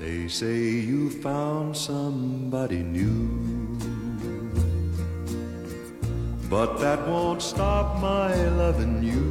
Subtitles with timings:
[0.00, 3.28] They say you found somebody new.
[6.50, 9.22] But that won't stop my loving you.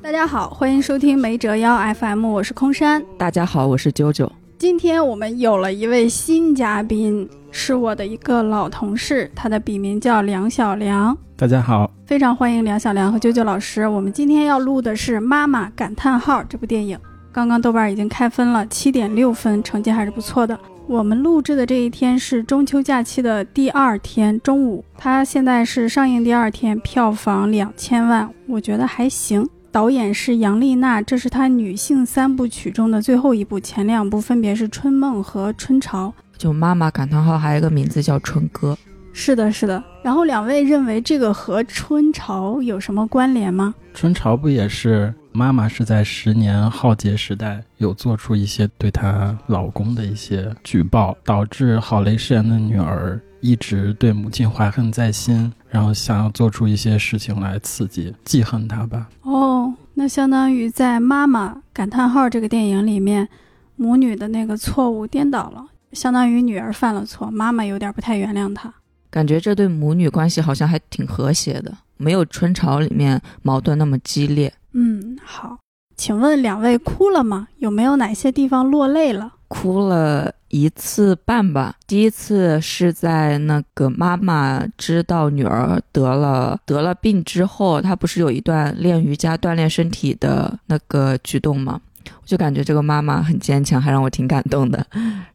[0.00, 3.04] 大家好，欢迎收听没折腰 FM，我是空山。
[3.18, 4.30] 大家好，我是九九。
[4.56, 11.16] 今天我们有了一位新嘉宾，是我的一个老同事，他的笔名叫梁小梁。
[11.36, 13.88] 大家好，非常欢迎梁小梁和啾啾老师。
[13.88, 16.96] 我们今天要录的是《妈妈感叹号》这部电影，
[17.36, 20.58] 刚刚豆瓣已经开分了七点六分，成绩还是不错的。
[20.86, 29.46] 我们录制的这一天是中秋假期的第二天中午，它现在是上映第二天，票房两千万，我觉得还行。
[29.70, 36.10] 导演是杨丽娜，这是她女性三部曲中的最后一部，前两部分别是《春梦》和《春潮》。
[36.38, 38.74] 就妈妈感叹号，还有一个名字叫春哥。
[39.12, 39.84] 是的，是的。
[40.02, 43.74] 然后两位认为这个和春潮有什么关联吗？
[43.92, 59.10] 春潮不也是妈妈是在十年浩劫时代有做出一些对她老公的一些举报，导致郝蕾饰演的女儿一直对母亲怀恨在心，然后想要做出一些事情来刺激、记恨她吧。
[59.24, 63.28] 哦，那相当于在《妈妈感叹号》这个电影里面，
[63.76, 68.72] 母女的那个错误颠倒了，相当于女儿犯了错，妈妈有点不太原谅她。
[69.10, 74.50] 感觉这对母女关系好像还挺和谐的，没有春潮里面矛盾那么激烈。
[74.78, 75.58] 嗯，好，
[75.96, 77.48] 请问两位哭了吗？
[77.56, 79.32] 有没有哪些地方落泪了？
[79.48, 81.76] 哭了一次半吧。
[81.86, 91.80] 第一次是在那个妈妈知道女儿得了得了病之后，她不是有一段练瑜伽锻炼身体的那个举动吗？
[92.20, 94.86] 我就感觉这个妈妈很坚强，还让我挺感动的。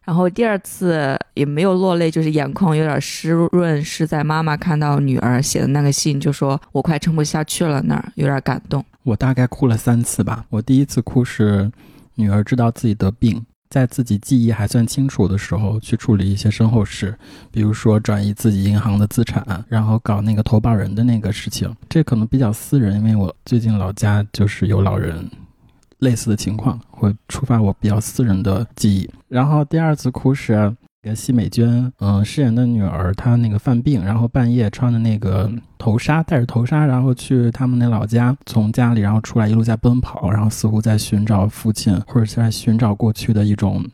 [0.04, 8.84] 然后第二次也没有落泪，就是眼眶有点湿润，是在妈妈看到女儿写的那个信，就说我快撑不下去了那儿，有点感动。
[9.04, 10.44] 我大概哭了三次吧。
[10.50, 11.70] 我第一次哭是
[12.16, 17.14] 女儿知道自己得病，在自己记忆还算清楚的时候去处理一些身后事，
[17.50, 21.74] 比如说转移自己银行的资产，然后搞那个投保人的那个事情。
[21.88, 25.28] 这可能比较私人，因为我最近老家就是有老人。
[26.02, 29.08] 类似的情况会触发我比较私人的记忆。
[29.28, 30.74] 然后第二次哭是，
[31.14, 43.84] 奚美娟，嗯，饰演的女儿，她那个犯病，然后半夜穿着那个头纱，戴着头纱，然后去他们那老家，从家里然后出来，一路在奔跑，然后似乎在寻找父亲，或者是在寻找过去的一种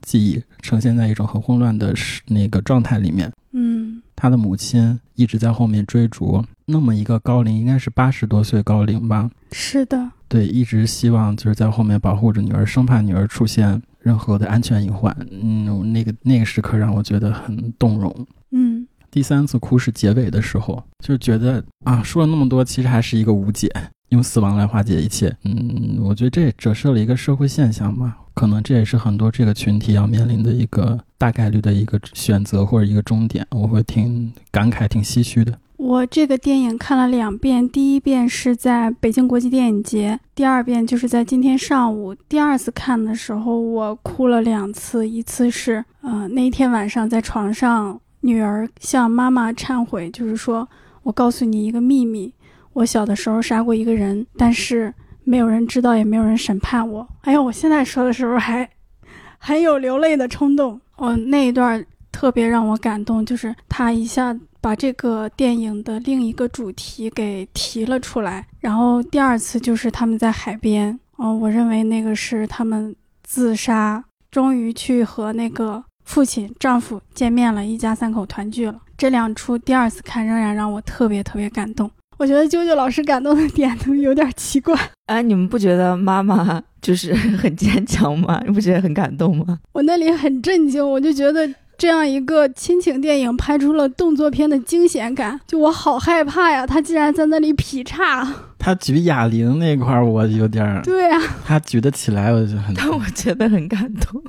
[0.00, 1.94] 记忆，呈现在一种很混乱的
[2.26, 3.30] 那个状态里面。
[3.52, 9.30] 嗯，他的母亲一直在后面追逐，那么一个高龄，应该是八十多岁高龄吧？
[9.52, 10.10] 是的。
[10.28, 15.14] 对，一直希望就是在后面保护着女儿，生怕女儿出现任何的安全隐患。
[15.30, 18.26] 嗯，那个那个时刻让我觉得很动容。
[18.50, 23.70] 嗯，第三次哭是结尾的时候，就是觉得啊，说了那么多，其实还是一个无解，
[24.08, 25.36] 用死亡来化解一切。
[25.44, 33.46] 嗯，我觉得这也折射了一个社会现象嘛，可能这也是很多这个群体要面临的一个大概率的一个选择或者一个终点。
[33.50, 35.58] 我会挺感慨，挺唏嘘的。
[35.76, 42.14] 我这个电影看了两遍，第一遍是在北京国际电影节，第二遍就是在今天上午。
[42.28, 50.68] 第二次看的时候，我哭了两次，一次是，呃，那一天晚上在床上，女儿向妈妈忏悔，就是说
[51.02, 52.32] 我告诉你一个秘密，
[52.74, 54.94] 我小的时候杀过一个人，但是
[55.24, 57.08] 没有人知道，也没有人审判我。
[57.22, 58.68] 哎呀，我现在说的时候还
[59.38, 60.80] 很有流泪的冲动。
[60.96, 64.36] 哦，那一段特别让我感动，就是他一下。
[64.62, 72.94] 把这个电影的另一个主题给提了出来，然后第二次就是他们在海边，哦，我认为那个是他们
[73.24, 78.80] 自杀，终于去和那个父亲、丈夫见面了，一家三口团聚了。
[78.96, 81.90] 这两出第二次看仍然让我特别特别感动。
[82.22, 84.78] 我觉得啾啾老师感动的点都有点奇怪。
[85.10, 88.40] 哎，你们不觉得妈妈就是 很坚强吗？
[88.46, 89.58] 你不觉得很感动吗？
[89.72, 91.52] 我那里很震惊，我就觉得。
[91.78, 96.64] 这样一个亲情电影拍出了动作片的惊险感，就我好害怕呀！
[96.64, 98.24] 他竟然在那里劈叉。
[98.56, 100.80] 他举哑铃那块儿，我有点儿。
[100.82, 102.72] 对啊，他举得起来，我就很。
[102.76, 104.22] 但我觉得很感动，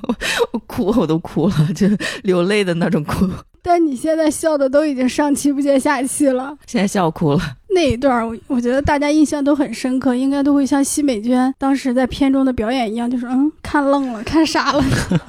[0.52, 1.86] 我哭我都哭了，就
[2.24, 3.30] 流泪的那种哭。
[3.64, 7.40] 但你现在笑的都已经上气不接下气了，现在笑哭了。
[7.74, 14.84] 那一段，我我觉得大家印象都很深刻，应该都会像奚美娟当时在片中的表演一样，就是嗯，看愣了，看傻了。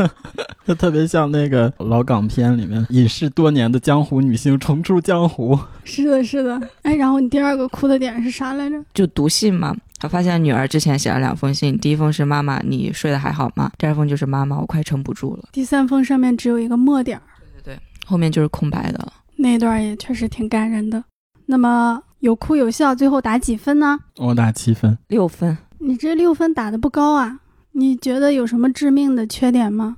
[0.66, 5.58] 就特别像那个老港片里面隐世多年的江湖女星重出江湖。
[5.84, 6.60] 是的，是的。
[6.82, 8.76] 哎，然后你第二个哭的点是啥来着？
[8.92, 9.74] 就读信嘛。
[9.98, 13.70] 他发现女儿之前写了两封信，第一封是妈妈，你睡得还好吗？
[13.78, 15.44] 第二封就是妈妈，我快撑不住了。
[15.50, 17.22] 第三封上面只有一个墨点儿。
[18.04, 19.12] 后面就是空白的了。
[19.36, 21.02] 那段也确实挺感人的。
[21.46, 23.98] 那么有哭有笑，最后打几分呢？
[24.16, 25.58] 我打七分，六分。
[25.78, 27.40] 你这六分打的不高啊？
[27.72, 29.96] 你觉得有什么致命的缺点吗？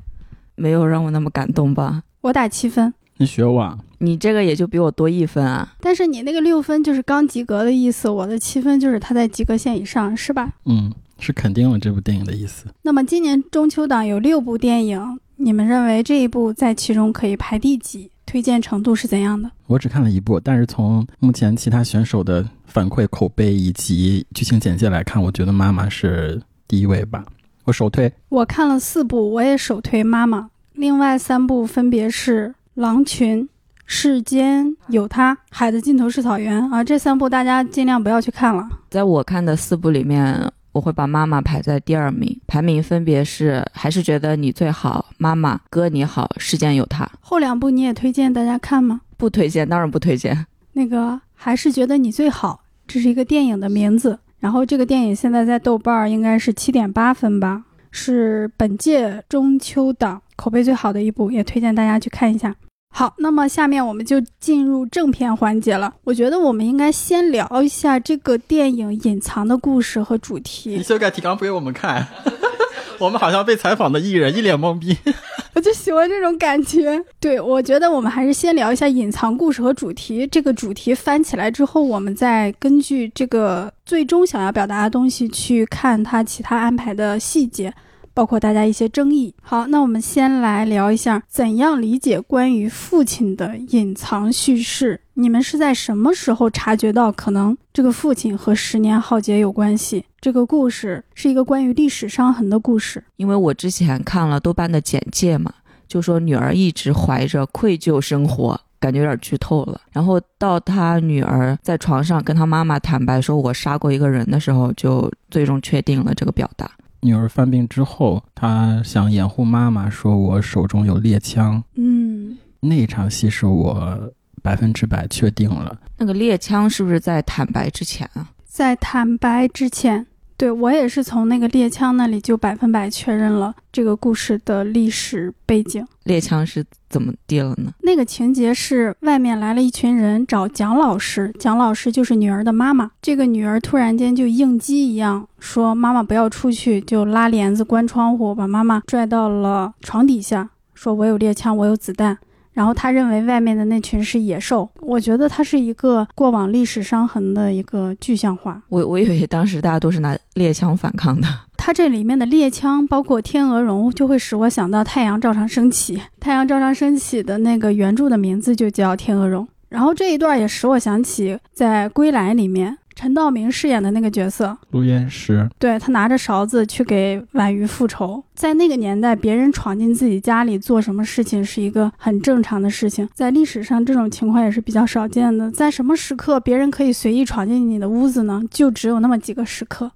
[0.54, 2.02] 没有让我那么感动吧？
[2.22, 3.78] 我打七分，你学我啊？
[3.98, 5.74] 你这个也就比我多一分啊。
[5.80, 10.52] 但是你那个六分就是刚及格的意思，我的七分就是他在及格线以上，是吧？
[10.64, 12.66] 嗯，是肯定了这部电影的意思。
[12.82, 18.10] 那么今年中秋档有六部电影，你们认为这一部在其中可以排第几？
[18.24, 19.48] 推荐程度是怎样的？
[19.68, 27.24] 我只看了一部，但是从目前其他选手的反馈、口碑以及剧情简介来看，我觉得妈妈是第一位吧。
[27.62, 28.12] 我首推。
[28.28, 30.50] 我看了四部，我也首推妈妈。
[30.72, 33.42] 另外三部分别是《狼群》
[33.86, 38.68] 《世间有他》《海的尽头是草原》啊，这三部大家尽量不要去看了。
[38.90, 47.10] 在我看的四部里面，我会把妈妈排在第二名，排名分别是还是觉得你最好，妈妈哥你好，世间有他。
[47.22, 49.00] 后两部你也推荐大家看吗？
[49.16, 50.46] 不推荐，当然不推荐。
[50.74, 54.18] 那个还是觉得你最好，这是一个电影的名字。
[54.38, 62.54] 然后这个电影现在在豆瓣应该是七点八分吧，是本届中秋档口碑最好的一部，也推荐大家去看一下。
[62.98, 65.92] 好，那么下面我们就进入正片环节了。
[66.02, 70.70] 我觉得我们应该先聊一下这个电影隐藏的故事和主题。
[70.70, 72.08] 你修改提纲不给我们看，
[72.98, 74.96] 我们好像被采访的艺人一脸懵逼。
[75.52, 77.04] 我就喜欢这种感觉。
[77.20, 80.26] 对，我觉得我们还是先聊一下隐藏故事和主题。
[80.26, 87.70] 这个主题翻起来之后，我们再根据这个最终想要表达的东西去看它其他安排的细节。
[88.16, 89.34] 包括大家一些争议。
[89.42, 94.98] 好，那我们先来聊一下怎样理解关于父亲的隐藏叙事。
[95.12, 100.06] 你们是在什么时候察觉到可能这个父亲和十年浩劫有关系？
[100.18, 103.04] 这个故事是一个关于历史伤痕的故事。
[103.16, 105.52] 因为我之前看了豆瓣的简介嘛，
[105.86, 109.78] 就说女儿一直怀着愧疚生活，感觉有点剧透了。
[109.92, 116.70] 然后到他女儿在床上跟他妈妈坦白说“我杀过一个人”的时候，就最终确定了这个表达。
[117.00, 121.62] 女儿犯病之后，他想掩护妈妈，说我手中有猎枪。
[121.74, 124.12] 嗯，那场戏是我
[124.42, 125.78] 百分之百确定了。
[125.98, 128.30] 那个猎枪是不是在坦白之前啊？
[128.44, 130.06] 在坦白之前，
[130.36, 135.86] 对我也是从那个猎枪那里就百分百确认了这个故事的历史背景。
[136.04, 136.64] 猎枪是。
[136.88, 137.72] 怎么地了呢？
[137.82, 142.90] 那个情节是外面来了一群人找蒋老师，蒋老师就是女儿的妈妈。
[143.02, 152.16] 这个女儿突然间就应激一样说：“妈妈不要出去！”就拉帘子关窗户，把妈妈拽到了床底下，说：“我有猎枪，我有子弹。”
[152.56, 154.66] 然后他认为外面的那群是野兽。
[154.80, 158.62] 我觉得他是一个过往历史伤痕的一个具象化。
[158.70, 161.28] 我我以为当时大家都是拿猎枪反抗的。
[161.58, 165.96] 它这里面的猎枪，包括天鹅绒，就会使我想到《太阳照常升起》。
[166.18, 169.46] 《太阳照常升起》的那个原著的名字就叫天鹅绒。
[169.68, 178.24] 然后这一段也使我想起在《归来》里面陈道明饰演的那个角色陆焉识，对他拿着勺子去给婉瑜复仇。
[178.34, 185.52] 在那个年代，别人闯进自己家里做什么事情是一个很正常的事情，在历史上这种情况也是比较少见的。
[185.52, 188.42] 在什么时刻别人可以随意闯进你的屋子呢？
[188.50, 189.92] 就只有那么几个时刻。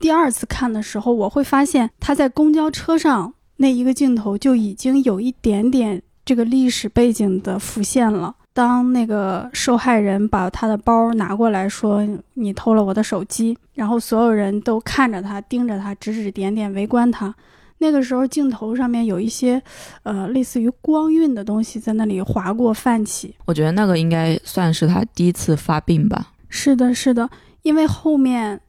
[0.00, 8.34] 第二次看的时候，我会发现他在公交车上那一个镜头就已经有一点点这个历史背景的浮现了。
[8.52, 17.34] 当那个受害人把他的包拿过来说：“你偷了我的手机。”然后所有人都看着他，盯着他，指指点点，围观他。
[17.78, 19.62] 那个时候镜头上面有一些，
[20.02, 23.34] 呃，类似于光晕的东西在那里划过泛起。
[23.46, 26.32] 我觉得那个应该算是他第一次发病吧。
[26.48, 27.28] 是的，是的，
[27.62, 28.60] 因为后面。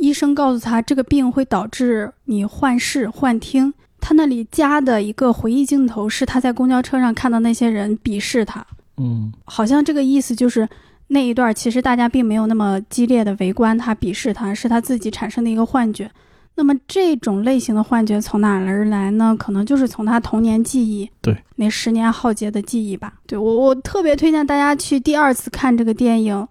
[0.00, 3.74] 医生告诉他，这个病会导致你幻视、幻听。
[3.98, 8.64] 他那里加的一个回忆镜头是他在公交车上看到那些人鄙视他。
[8.98, 10.68] 嗯，好像这个意思就是
[11.06, 16.10] 那一段其实大家并没有那么激烈的围观他、鄙视他，是他自己产生的一个幻觉。
[16.54, 19.36] 那么这种类型的幻觉从哪而来呢？
[19.38, 23.14] 可能就是从他童年记忆，对，那十年浩劫的记忆吧。
[23.26, 26.46] 对我，我特别推荐大家去第二次看这个电影。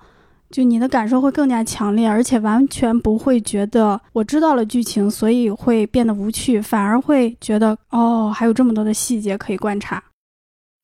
[0.49, 10.01] 就你的感受会更加强烈，而且完全不会觉得我知道了剧情，所以会变得无趣，反而会觉得哦，还有这么多的细节可以观察。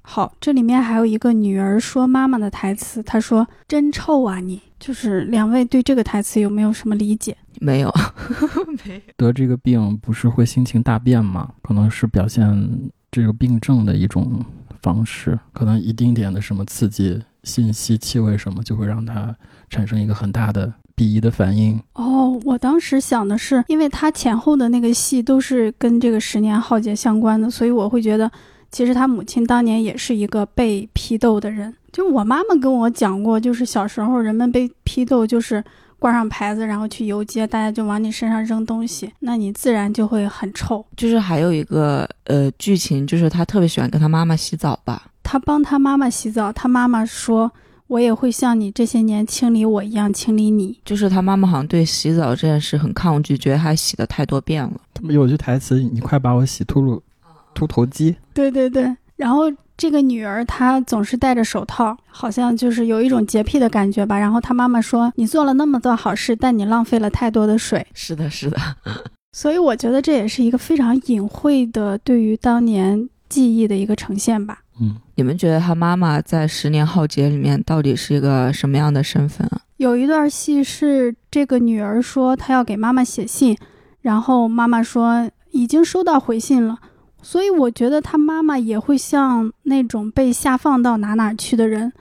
[0.05, 7.35] 好，这里面还有一个女儿说妈妈的台词，她说：“真臭啊你！”就是两位对这个台词有没有什么理解？
[7.61, 7.89] 没有，
[8.85, 9.01] 没有。
[9.15, 11.49] 得这个病不是会心情大变吗？
[11.61, 14.43] 可能是表现这个病症的一种
[14.81, 17.21] 方式，可能一丁点的什么刺激。
[17.43, 19.35] 信息、气味什么就会让他
[19.69, 21.77] 产生一个很大的鄙夷的反应。
[21.93, 28.31] 哦，我当时想的是，因为他前后的那个戏都是跟这个十年浩劫相关的，所以我会觉得，
[28.73, 31.73] 其实他母亲当年也是一个被批斗的人。
[31.93, 35.63] 就我妈妈跟我讲过，就是小时候人们被批斗，就是。
[35.99, 40.85] 挂上牌子，然后去游街，大家就往你身上扔东西，那你自然就会很臭。
[40.97, 45.03] 就是还有一个呃剧情，就是他特别喜欢跟他妈妈洗澡吧。
[45.23, 47.49] 他帮他妈妈洗澡，他妈妈说
[47.87, 50.77] ：“我也会像你这些年清理我一样清理你。
[50.83, 54.73] 就是他妈妈好像对洗澡这件事很抗拒，觉得他洗的太多遍了。
[54.93, 56.99] 他们有句台词：“你快把我洗秃噜
[57.53, 64.17] 秃头鸡。”对对对，然后这个女儿她总是戴着手套，好像就是有一种洁癖的感觉吧。
[64.17, 67.85] 然后她妈妈说：“你做了那么多好事，但你浪费了太多的水。
[67.93, 68.57] 是的，是的，”
[69.33, 74.59] 所以我觉得这也是一个非常隐晦的对于当年记忆的一个呈现吧。
[74.79, 79.61] 嗯，你们觉得他妈妈在《十年浩劫》里面到底是一个什么样的身份啊？
[79.77, 83.57] 有一段戏是这个女儿说她要给妈妈写信，
[84.01, 86.77] 然后妈妈说已经收到回信了。
[87.23, 91.91] 所以我觉得他妈妈也会像那种被下放到哪哪去的人，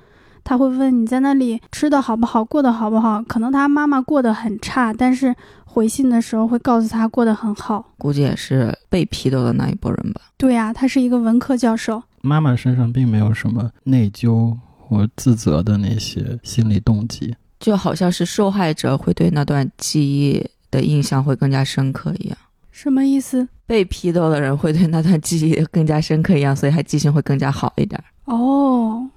[0.44, 3.22] 他会问你在那里吃的好不好，过得好不好。
[3.22, 7.92] 可能他妈妈过得很差，但是回信的时候会告诉他过得很好。
[7.96, 10.20] 估计也是被批斗的那一波人吧。
[10.36, 12.02] 对呀、他是一个文科教授。
[12.20, 17.34] 妈妈身上并没有什么内疚或自责的那些心理动机。
[17.60, 22.36] 就好像是受害者会对那段记忆的印象会更加深刻一样，
[22.72, 23.48] 什么意思？
[23.72, 27.98] 被批斗的人会对那段记忆更加深刻一样，所以他记性会更加好一点。
[28.26, 29.08] 哦，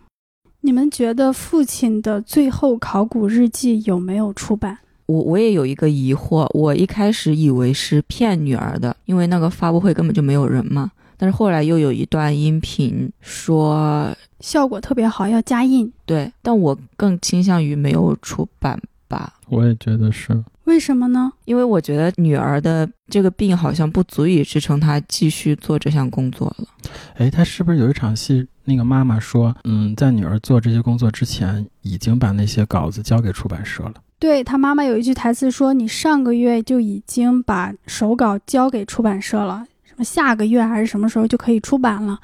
[0.62, 4.78] 你们觉得父亲的最后考古日记有没有出版？
[5.08, 10.90] 我我也有一个疑惑，我一开始以为是骗女儿的，因为那个发布会根本就没有人嘛。
[11.18, 14.10] 但是后来又有一段音频说，
[14.40, 15.92] 效果特别好，要加印。
[16.06, 20.42] 对，但我更倾向于没有出版吧，我也觉得是。
[20.66, 21.32] 为什么呢？
[21.46, 26.68] 因为我觉得女儿的这个病好像不足以支撑她继续做这项工作了。
[27.16, 33.94] 哎，她是不是有一场戏，那个妈妈说，嗯，在女儿做这些工作之前，已经把那些稿子交给出版社了。
[34.18, 42.20] 对她妈妈有一句台词说：“你上个月就已经把手稿交给出版社了，什么下个月还是什么时候就可以出版了。”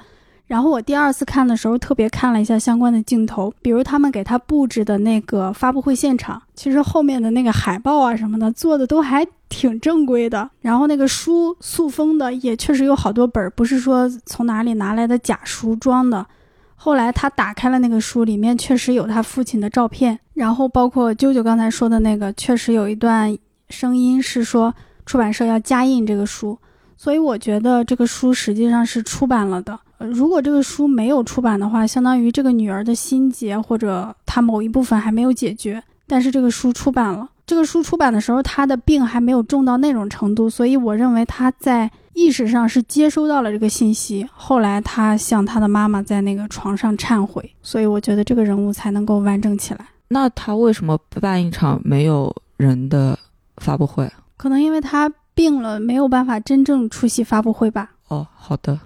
[0.51, 10.50] 然后我第二次看的时候，特别看了一下相关的镜头，比如他们给他布置的那个发布会现场，其实后面的那个海报啊什么的做的都还挺正规的。
[10.60, 16.27] 然后那个书塑封的也确实有好多本，不是说从哪里拿来的假书装的。
[16.75, 23.34] 后来他打开了那个书，里面确实有他父亲的照片，然后包括啾啾刚才说的那个，确实有一段
[23.70, 26.60] 声音是说出版社要加印这个书，
[26.98, 29.79] 所以我觉得这个书实际上是出版了的。
[30.01, 37.29] 呃如果这个书没有出版的话，相当于这个女儿的心结或者她某一部分还没有解决，但是这个书出版了。
[37.46, 44.27] 这个书出版的时候，她的病还没有重到那种程度，所以我认为她在意识上是接收到了这个信息。
[44.34, 49.86] 后来她向她的妈妈在那个床上忏悔，所以我觉得这个人物才能够完整起来。
[50.08, 53.17] 那他为什么不办一场没有人的
[53.58, 54.12] 发布会？
[54.36, 57.91] 可能因为她病了，没有办法真正出席发布会吧。
[58.08, 58.77] 哦，好的，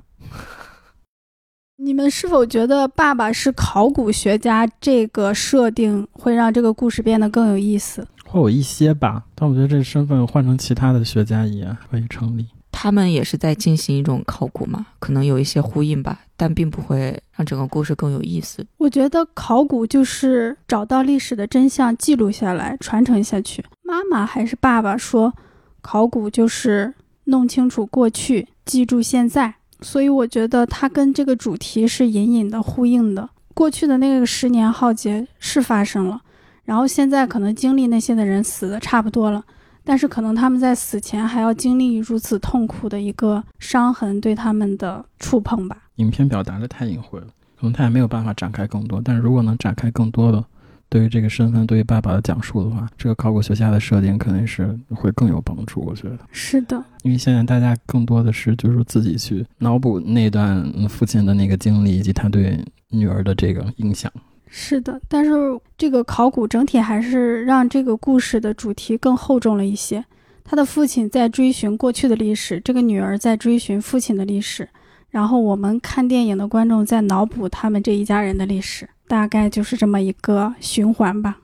[1.78, 8.08] 你们是否觉得爸爸是考古学家这个设定会让这个故事变得更有意思？
[8.26, 12.48] 会有一些吧，但我觉得这身份换成其他的学家也可以成立。
[12.72, 18.66] 他们也是在进行一种考古嘛，可能有一些呼应吧，但并不会让整个故事更有意思。
[18.78, 23.64] 我觉得考古就是找到历史的真相，记录下来，传承下去。
[23.84, 25.34] 妈妈还是爸爸说，
[25.82, 26.94] 考古就是
[27.26, 29.56] 弄清楚过去，记住现在。
[29.82, 33.30] 所以我觉得它跟这个主题是隐隐的呼应的。
[33.54, 36.22] 过去的那个十年浩劫是发生了，
[36.66, 39.44] 然后现在可能经历那些的人死的差不多了，
[39.84, 45.78] 但是可能他们在死前还要经历如此痛苦的一个伤痕对他们的触碰吧。
[45.96, 47.28] 影片表达的太隐晦了，
[47.58, 49.02] 可能他也没有办法展开更多。
[49.02, 50.44] 但是如果能展开更多的
[50.90, 55.82] 对于这个身份、对于爸爸的讲述的话，这个考古学家的设定肯定是会更有帮助。
[55.82, 64.12] 我觉得，是的，因为现在大家更多的是就是自己去脑补那段嗯父亲的那个经历以及他对女儿的这个影响。
[64.48, 65.32] 是的，但是
[65.78, 70.06] 这个考古整体还是让这个故事的主题更厚重了一些。
[70.46, 74.70] 他的父亲在追寻过去的历史，这个女儿在追寻父亲的历史，
[75.10, 81.38] 然后我们看电影的观众在脑补他们这一家人的历史，大概就是这么一个循环吧。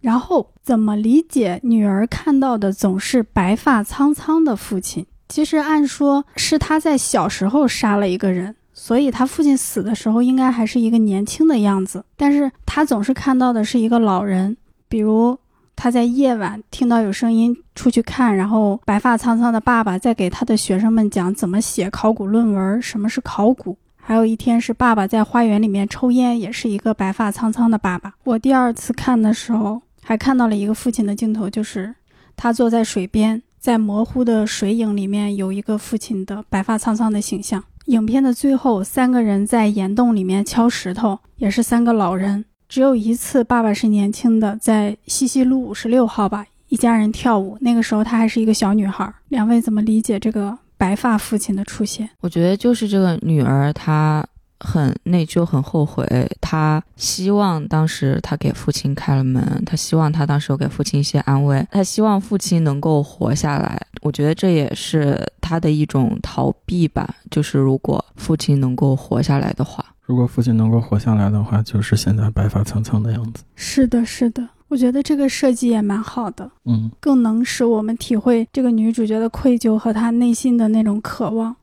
[0.00, 5.04] 然后怎么理解女儿看到的总是白发苍苍的父亲？
[5.28, 14.56] 其实按说是他在小时候杀了一个人，所以他父亲死的时候应该还是一个年轻的样子，但是他总是看到的是一个老人，
[14.88, 15.36] 比如
[15.74, 23.76] 他在夜晚听到有声音出去看，然后白发苍苍的爸爸在给他的学生们讲怎么写考古论文，什么是考古。
[24.08, 28.14] 还有一天是爸爸在花园里面抽烟，也是一个白发苍苍的爸爸。
[28.22, 31.92] 我第二次看的时候还看到了一个父亲的镜头，就是
[32.36, 37.64] 他坐在水边，在模糊的水影里面有一个父亲的白发苍苍的形象。
[37.86, 42.44] 影片的最后，三个人在岩洞里面敲石头，也是三个老人。
[42.68, 49.12] 只有一次，爸爸是年轻的，在西西路五十六号吧，一家人跳舞，那个时候她还是一个小女孩。
[49.30, 52.08] 两位怎么理解这个白发父亲的出现？
[52.20, 54.24] 我觉得就是这个女儿，她
[54.60, 56.06] 很内疚，很后悔。
[56.40, 63.80] 她希望当时她给父亲开了门，她希望她当时有给父亲一些安慰，她希望父亲能够活下来。
[64.02, 67.16] 我觉得这也是她的一种逃避吧。
[67.30, 73.42] 就是如果父亲能够活下来的话，如果父亲能够活下来的话，就是现在白发苍苍的样子。
[73.56, 81.54] 是的，是的，我觉得这个设计也蛮好的，嗯，更能使我们体会这个女主角的愧疚和她内心的那种渴望。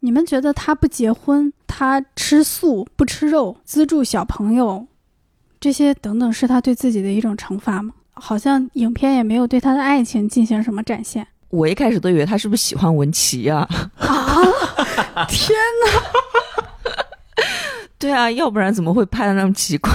[0.00, 4.86] 你们觉得她不结婚，她吃素不吃肉，资助小朋友，
[5.58, 7.92] 这些等等，是她对自己的一种惩罚吗？
[8.12, 15.26] 好像影片也没有对她的爱情进行什么展现我一开始都以为她是不是喜欢文琪呀、 啊！
[15.28, 15.50] 天
[15.84, 15.90] 哪！
[17.98, 19.90] 对啊，要不然怎么会拍的那么奇怪？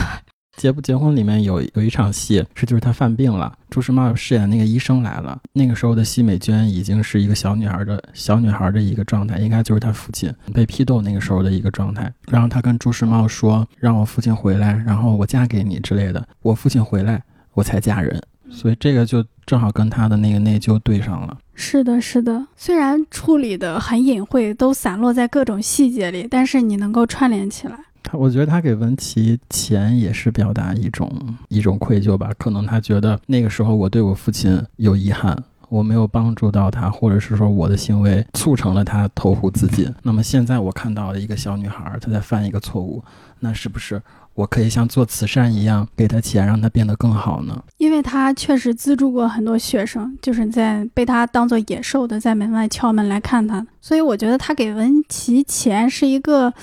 [0.61, 12.13] 结不结婚里面有有一场戏是就是他犯病了，朱时茂饰演那个医生来了，那个时候的奚美娟已经是一个小女孩的小女孩的一个状态，应该就是他父亲被批斗那个时候的一个状态。
[12.29, 17.23] 然后他跟朱时茂说让我父亲回来，然后我嫁给你之类的，我父亲回来
[17.55, 21.35] 我才嫁人，所以这个就正好跟他的那个内疚对上了。
[21.55, 27.79] 是的，是的，虽然处理的很隐晦，都散落在各种细节里，但是你能够串联起来。
[28.03, 31.11] 他我觉得他给文琪钱也是表达一种
[31.49, 35.37] 一种愧疚吧，可能他觉得那个时候我对我父亲有遗憾，
[35.69, 39.93] 我没有帮助到他，或者是说我的行为促成了他投湖自尽。
[40.03, 43.03] 那么现在我看到了一个小女孩，她在犯一个错误，
[43.39, 44.01] 那是不是
[44.33, 47.63] 我可以像做慈善一样给她钱，让她变得更好呢？
[47.77, 56.53] 因为他确实资助过很多学生，就是在被他当做野兽的在门外敲门来看他，所以我觉得他给文琪钱是一个，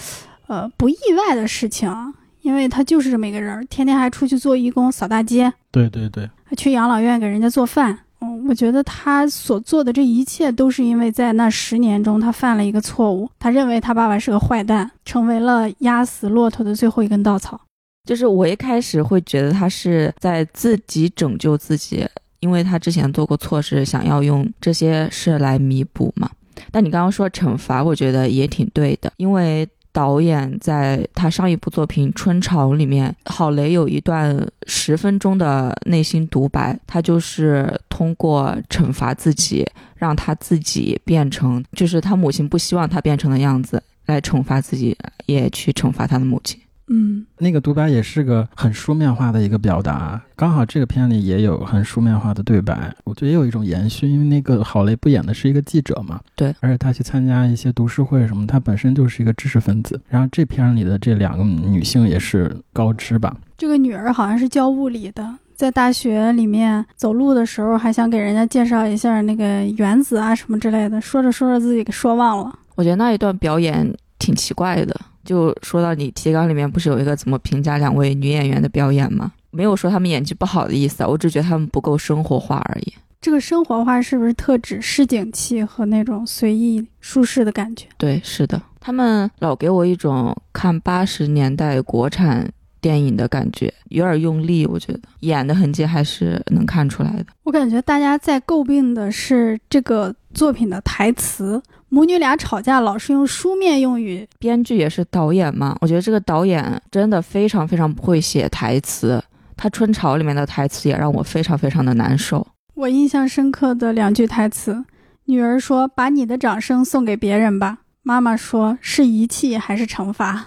[0.48, 7.96] 呃，不意外的事情啊，因为他就是这么一个人儿，天天还出去做义工、扫大街，对对对，还去养老院给人家做饭。
[8.20, 17.60] 嗯，我觉得他所做的这一切都是因为在那十年中他犯了一个错误，他认为他爸爸是个坏蛋，成为了压死骆驼的最后一根稻草。
[18.04, 22.08] 就是我一开始会觉得他是在自己拯救自己，
[22.40, 26.28] 因为他之前做过错事，想要用这些事来弥补嘛。
[26.72, 44.96] 但你刚刚说惩罚，我觉得也挺对的，因为导演在他上一部作品《春潮》里面，郝雷有一段十分钟的内心独白，他就是通过惩罚自己，让他自己变成就是他母亲不希望他变成的样子，来惩罚自己，
[45.26, 46.60] 也去惩罚他的母亲。
[46.88, 72.58] 嗯，那个独白也是个很书面化的一个表达，刚好这个片里也有很书面化的对白，我觉得也有一种延续，因为那个郝蕾不演的是一个记者嘛，对，而且他去参加一些读书会什么，他本身就是一个知识分子，然后这片里的这两个女性也是高知吧，这个女儿好像是教物理的，在大学里面走路的时候还想给人家介绍一下那个原子啊什么之类的，说着说着自己给说忘了。
[72.76, 74.96] 我觉得那一段表演挺奇怪的。
[75.28, 79.30] 就说到你提纲里面不是有一个怎么评价两位女演员的表演吗？
[79.50, 82.94] 没有说她们演技不好的意思啊，我只觉得她们不够生活化而已。
[83.20, 87.86] 这个生活化是不是特指市井气和那种随意舒适的感觉？
[87.98, 97.26] 对，是的，他们老给我一种看八十年代国产电影的感觉，有点用力，我觉得演的痕迹还是能看出来的。
[97.44, 109.22] 我感觉大家在诟病的是这个作品的台词，母女俩吵架老是用书面用语，编剧也是导演嘛，我觉得这个导演真的非常非常不会写台词，
[109.56, 112.46] 他《春潮》里面的台词也让我非常非常的难受。
[112.74, 114.84] 我印象深刻的两句台词：
[115.24, 120.46] 女儿说“把你的掌声送给别人吧”，妈妈说“是遗弃还是惩罚”。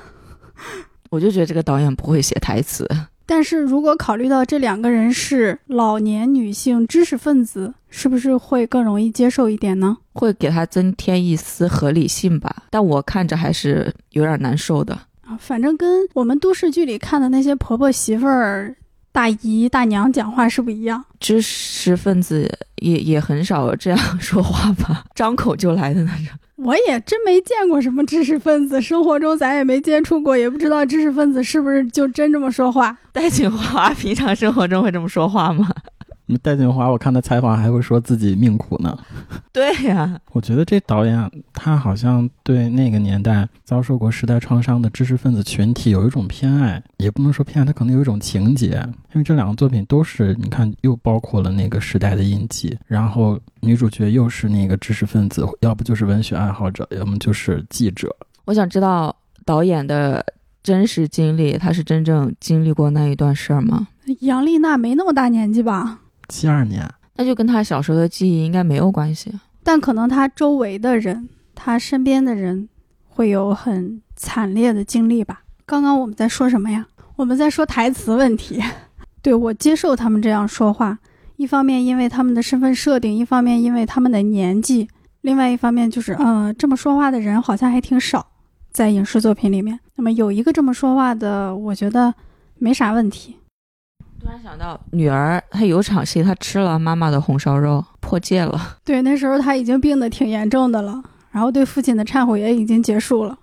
[1.11, 2.87] 我就觉得这个导演不会写台词。
[3.25, 9.97] 但是如果考虑到这两个人是老年女性知识分子，是不是会更容易接受一点呢？
[10.13, 14.93] 会给他增添一丝合理性吧，但我看着还是有点难受的。
[15.21, 18.75] 啊，反正跟我们都市剧里看的那些婆婆媳妇儿、
[19.11, 21.03] 大姨大娘讲话是不一样。
[21.19, 26.27] 知识分子也也很少这样 说话吧，张口就来的那种。
[26.57, 32.95] 我也真没见过什么知识分子，生活中咱也没接触过，也不知道知识分子是不是就真这么说话。
[33.11, 35.67] 戴锦华平常生活中会这么说话吗？
[36.37, 38.97] 戴锦华，我看他采访还会说自己命苦呢。
[39.51, 48.81] 对呀，我觉得这导演他好像对那个年代遭受过时代创伤的知识分子群体有一种偏爱，也不能说偏爱，他可能有一种情节。
[49.13, 58.15] 因为这两个作品都是，你看又包括了那个时代的印记，然后女主角又是那个知识分子，要不就是文学爱好者，要么就是记者。
[58.45, 59.15] 我想知道
[59.45, 60.25] 导演的
[60.63, 63.87] 真实经历，他是真正经历过那一段事儿吗？
[64.21, 66.00] 杨丽娜没那么大年纪吧？
[66.31, 69.31] 七二年，那就跟他小时候的记忆应该没有关系。
[69.61, 72.69] 但可能他周围的人，他身边的人，
[73.09, 75.43] 会有很惨烈的经历吧。
[75.65, 76.87] 刚刚我们在说什么呀？
[77.17, 78.63] 我们在说台词问题。
[79.21, 80.97] 对我接受他们这样说话，
[81.35, 84.87] 一方面因为他们的身份设定，一方面因为他们的年纪，
[85.21, 88.25] 另外一方面就是，呃，这么说话的人好像还挺少，
[88.71, 89.79] 在影视作品里面。
[89.95, 92.11] 那么有一个这么说话的，我觉得
[92.57, 93.35] 没啥问题。
[94.21, 98.61] 突然想到，女儿她有场戏，她吃了妈妈的红烧肉，破戒了。
[98.85, 103.35] 对，那时候她已经病得挺严重的了，然后对父亲的忏悔也已经结束了，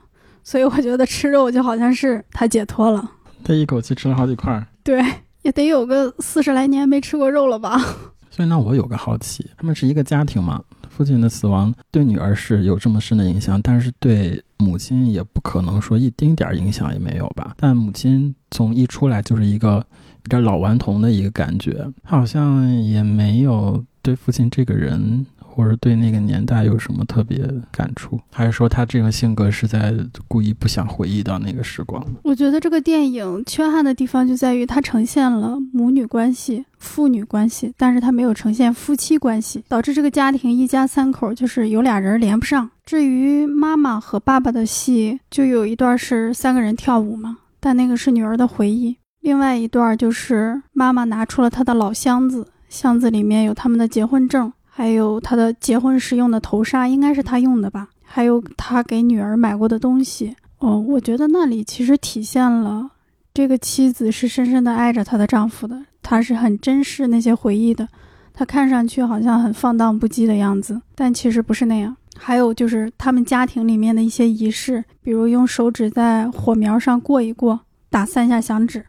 [0.44, 3.10] 所以我觉得吃肉就好像是她解脱了。
[3.42, 4.64] 她一口气吃了好几块。
[4.84, 5.04] 对，
[5.42, 7.76] 也得有个四十来年没吃过肉了吧？
[8.30, 10.62] 所以那我有个好奇，他们是一个家庭嘛？
[10.88, 17.54] 父亲的死亡对女儿是有这么深的影响，但是对母亲也不可能说一丁点儿影响也没有吧？
[17.56, 19.84] 但母亲从一出来就是一个
[20.24, 27.38] 有点老顽童的一个感觉，好像也没有对父亲这个人或者对那个年代有什么特别
[27.72, 29.92] 感触，还是说他这个性格是在
[30.28, 32.04] 故意不想回忆到那个时光？
[32.22, 42.70] 我觉得这个电影缺憾的地方就在于它呈现了母女关系、父女关系，但是它没有呈现夫妻关系，导致这个家庭一家三口就是有俩人连不上。
[42.84, 54.52] 至于妈妈和爸爸的戏，就有一段是三个人跳舞嘛，但那个是女儿的回忆；另外一段就是妈妈拿出了她的老箱子，箱子里面有他们的结婚证。
[54.64, 57.88] 还有她的结婚时用的头纱，应该是她用的吧？
[58.04, 60.36] 还有她给女儿买过的东西。
[60.58, 62.88] 哦，我觉得那里其实体现了
[63.34, 67.88] 这个妻子是深深的爱着她的丈夫的，她是很珍视那些回忆的。
[68.32, 71.96] 她看上去好像很放荡不羁的样子，但其实不是那样。
[72.16, 78.86] 还有就是他们家庭里面的一些仪式，比如用手指在火苗上过一过，打三下响指。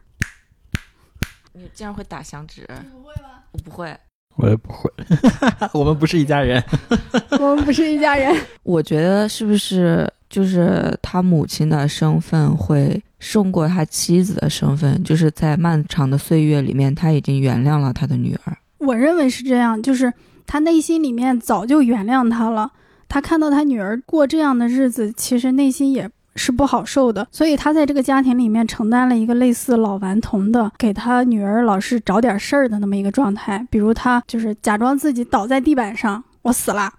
[1.59, 2.65] 你竟然会打响指？
[2.91, 3.43] 不会吗？
[3.51, 3.93] 我不会。
[4.37, 4.89] 我也不会，
[5.73, 6.63] 我们不是一家人。
[7.37, 8.33] 我们不是一家人。
[8.63, 15.03] 我觉得是不是就是他母亲的身份会胜过他妻子的身份？
[15.03, 18.57] 就是在漫长的岁月里面，他已经原谅了他的女儿。
[18.77, 20.13] 我认为是这样，就是
[20.47, 22.71] 他内心里面早就原谅他了。
[23.09, 26.09] 他看到他女儿过这样的日子，其实内心也。
[26.35, 33.65] 是不好受的，所以他在这个家庭里面承担了一个类似老顽童的，给他女儿老是找点事儿的那么一个状态。
[33.69, 36.91] 比如他就是假装自己倒在地板上，我死了，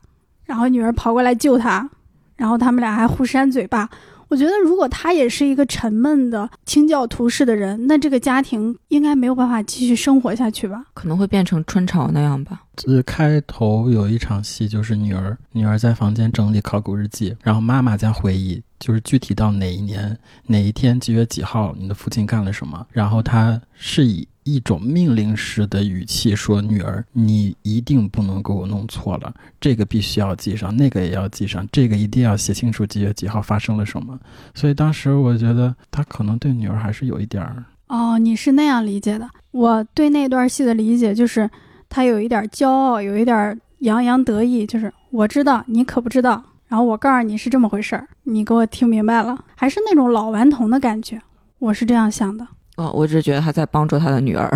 [0.44, 1.88] 然后女儿跑过来救他，
[2.36, 3.88] 然后他们俩还互扇嘴巴。
[4.30, 10.84] 我觉得如果他也是一个沉闷的清教徒式的人，那这个家庭应该没有办法继续生活下去吧？
[10.94, 12.62] 可能会变成春潮那样吧。
[12.76, 18.62] 这开头有一场戏，就是女儿女儿在房间整理考古日记，然后妈妈在回忆。
[18.78, 22.86] 就是具体到哪一年哪一天几月几号，你的父亲干了什么？
[22.90, 34.18] 然后他是以一种命令式的语气说：“女儿，你一定不能给我弄错了，这个必须要记上，那个也要记上，这个一定要写清楚几月几号发生了什么。”
[34.54, 37.64] 所以当时我觉得他可能对女儿还是有一点儿……
[37.88, 39.28] 哦，你是那样理解的？
[39.50, 41.48] 我对那段戏的理解就是
[41.88, 46.42] 他有一点骄傲，有一点洋洋得意，就是我知道你可不知道。
[46.68, 51.20] 然后我告诉你是这么回事儿，你给我听明白了，还是那种老顽童的感觉，
[51.58, 52.46] 我是这样想的。
[52.80, 54.50] 哦，我只是觉得他在帮助他的女儿。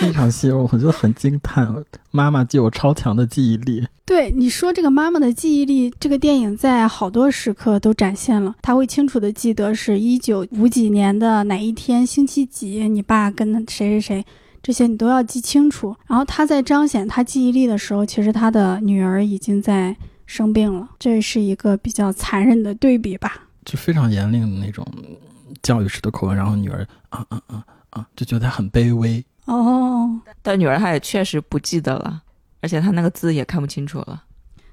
[0.00, 1.74] 那场戏我觉得很惊叹，
[2.10, 3.86] 妈妈具有超强的记忆力。
[4.04, 14.24] 对你说这个妈妈的记忆力，这个电影在好多时刻都展现了，他会清楚的记得是一九五几年的哪一天星期几，你爸跟谁谁谁，
[14.62, 15.96] 这些你都要记清楚。
[16.06, 19.96] 然后他在彰显他记忆力的时候，其实他的女儿已经在。
[20.30, 23.48] 生病了，这是一个比较残忍的对比吧？
[23.64, 24.86] 就非常严厉的那种
[25.62, 30.20] 教育式的口吻，然后女儿啊啊啊啊，就觉得她很卑微哦。
[30.42, 32.22] 但女儿她也确实不记得了，
[32.60, 34.24] 而且她那个字也看不清楚了。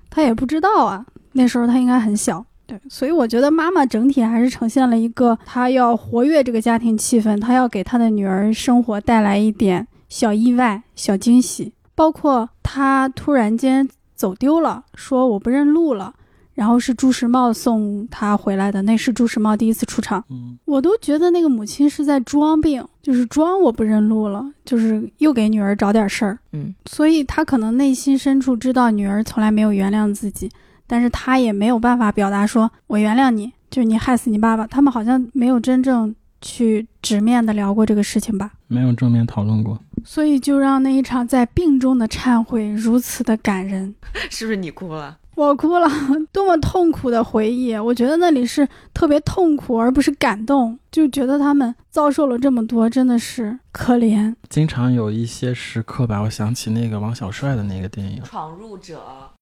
[0.09, 2.45] 她也不知道啊，那时候她应该很小。
[2.65, 13.89] 对，所以我觉得妈妈整体还是呈现了一个，她要活跃这个家庭气氛，她要给她的女儿生活带来一点小意外、小惊喜，包括她突然间。
[14.17, 16.13] 走丢了，说我不认路了，
[16.55, 20.23] 然后是朱时茂送他回来的，那是朱时茂第一次出场。
[20.29, 26.39] 嗯，我都觉得那个母亲是在装病，就是装我不认路了，就是又给女儿找点事儿。
[26.53, 30.49] 嗯，所以他可能内心深处知道女儿从来没有原谅自己，
[30.87, 34.65] 但是他也没有办法表达说“我原谅你”，就是你害死你爸爸。
[34.65, 38.53] 他们好像没有真正去直面的聊过这个事情吧。
[38.67, 39.77] 没有正面讨论过。
[40.03, 43.93] 所以就让那一场在病中的忏悔如此的感人，
[44.29, 45.17] 是不是你哭了？
[45.35, 45.87] 我哭了，
[46.31, 47.75] 多么痛苦的回忆！
[47.75, 54.33] 我觉得那里是特别痛苦，而不是感动，就觉得他们遭受了这么多，真的是可怜。
[54.49, 58.99] 经常有一些时刻吧，我想起那个王小帅的那个电影，闯入者。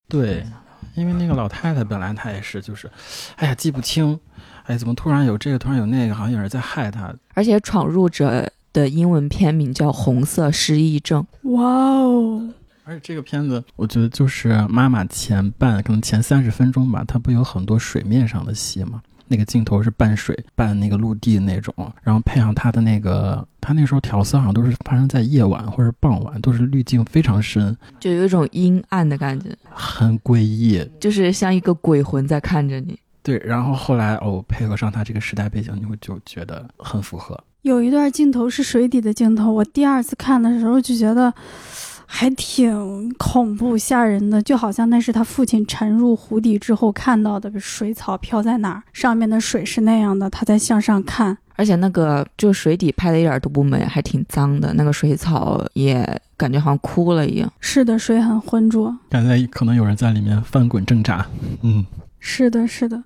[0.08, 0.44] 对，
[0.96, 2.90] 因为那个老太太本来她也是，就是，
[3.36, 4.18] 哎呀记不清，
[4.64, 7.14] 哎怎么突然有这个，突然有那个，好像有人在害她。
[7.34, 11.24] 而且闯入者的英文片名叫《红色失忆症》。
[11.52, 12.48] 哇哦！
[12.84, 19.02] 而且这个片子，我觉得就是妈妈前半可能前三十分钟吧，它不有很多水面上的戏吗？
[19.26, 32.98] 那个镜头是半水半那个陆地那种，然后配上他的那个，他那时候调色好像都是发生在夜晚或者傍晚，都是滤镜非常深，就有一种阴暗的感觉，很诡异，就是像一个鬼魂在看着你。
[33.22, 37.42] 对，然后后来哦，配合上他这个时代背景，你会就觉得很符合。
[37.62, 41.32] 有一段镜头是水底的镜头，我第二次看的时候就觉得。
[42.16, 51.36] 还挺恐怖吓人的，就好像那是他父亲沉入湖底之后看到的水草飘在哪儿，上面的水是那样的，他在向上看。
[51.56, 57.52] 而且那个就水底拍的一点都不美，还挺脏的，那个水草也感觉好像枯了一样。
[57.58, 61.26] 是的，水很浑浊，感觉可能有人在里面翻滚挣扎。
[61.62, 61.84] 嗯，
[62.20, 63.02] 是的，是的。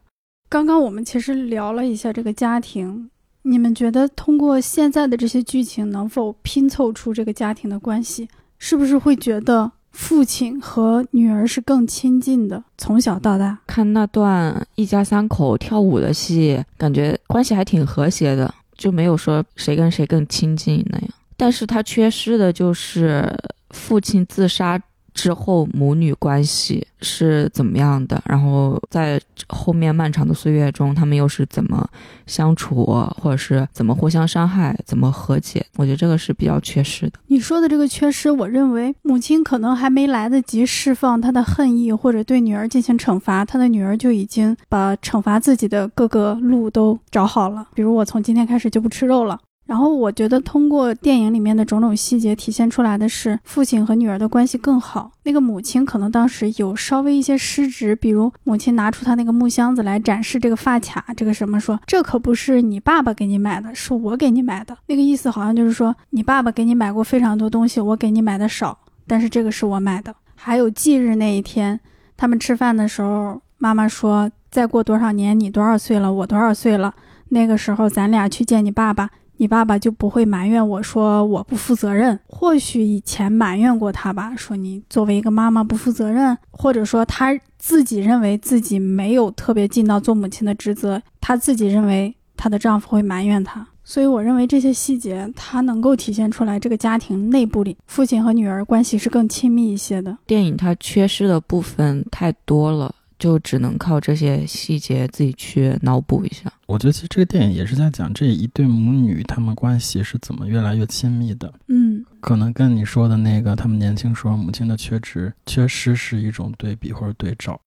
[0.51, 3.09] 刚刚我们其实聊了一下这个家庭，
[3.41, 8.29] 你们觉得通过现在的这些剧情，能否拼凑出这个家庭的关系？
[8.59, 12.63] 是不是会觉得父亲和女儿是更亲近的？
[12.77, 21.09] 从小到大看那段一家三口跳舞的戏，感觉关系还挺和谐的，就没有说谁跟谁更亲近那样。
[21.37, 23.33] 但是他缺失的就是
[23.71, 24.81] 父亲自杀。
[25.19, 28.23] 之后母女关系是怎么样的？
[28.25, 31.85] 然后在后面漫长的岁月中，他们又是怎么
[32.25, 32.85] 相处，
[33.21, 35.67] 或者是怎么互相伤害、怎么和解？
[35.75, 37.15] 我觉得这个是比较缺失的。
[37.27, 47.67] 你说的这个缺失，我认为母亲可能还没来得及释放她的恨意，或者对女儿进行惩罚，她的女儿就已经把惩罚自己的各个路都找好了。
[47.75, 49.37] 比如我从今天开始就不吃肉了。
[49.69, 55.13] 然后我觉得，通过电影里面的种种细节体现出来的是，父亲和女儿的关系更好。
[55.25, 64.75] 那个母亲可能当时有稍微一些失职，比如母亲拿出她那个木箱子来展示这个发卡，这个什么说，这可不是你爸爸给你买的，是我给你买的。
[64.87, 70.15] 那个意思好像就是说，你爸爸给你买过非常多东西，我给你买的少，但是这个是我买的。
[70.35, 71.79] 还有忌日那一天，
[72.17, 76.95] 他们吃饭的时候，妈妈说，再过多少年，你多少岁了，我多少岁了，
[77.29, 79.11] 那个时候咱俩去见你爸爸。
[79.39, 100.17] 你爸爸就不会埋怨我说我不负责任，或许以前埋怨过他吧，说你作为一个妈妈不负责任，或者说他自己认为自己没有特别尽到做母亲的职责，他自己认为她的丈夫会埋怨她，所以我认为这些细节它能够体现出来这个家庭内部里父亲和女儿关系是更亲密一些的。
[100.27, 102.95] 电影它缺失的部分太多了。
[103.19, 106.53] 就只能靠这些细节自己去脑补一下。
[106.67, 111.53] 我觉得其实这个电影也是在讲这一对母女他们关系是怎么越来越亲密的。
[111.67, 117.61] 嗯，可能跟你说的那个他们年轻时候母亲的缺失缺失是一种对比或者对照。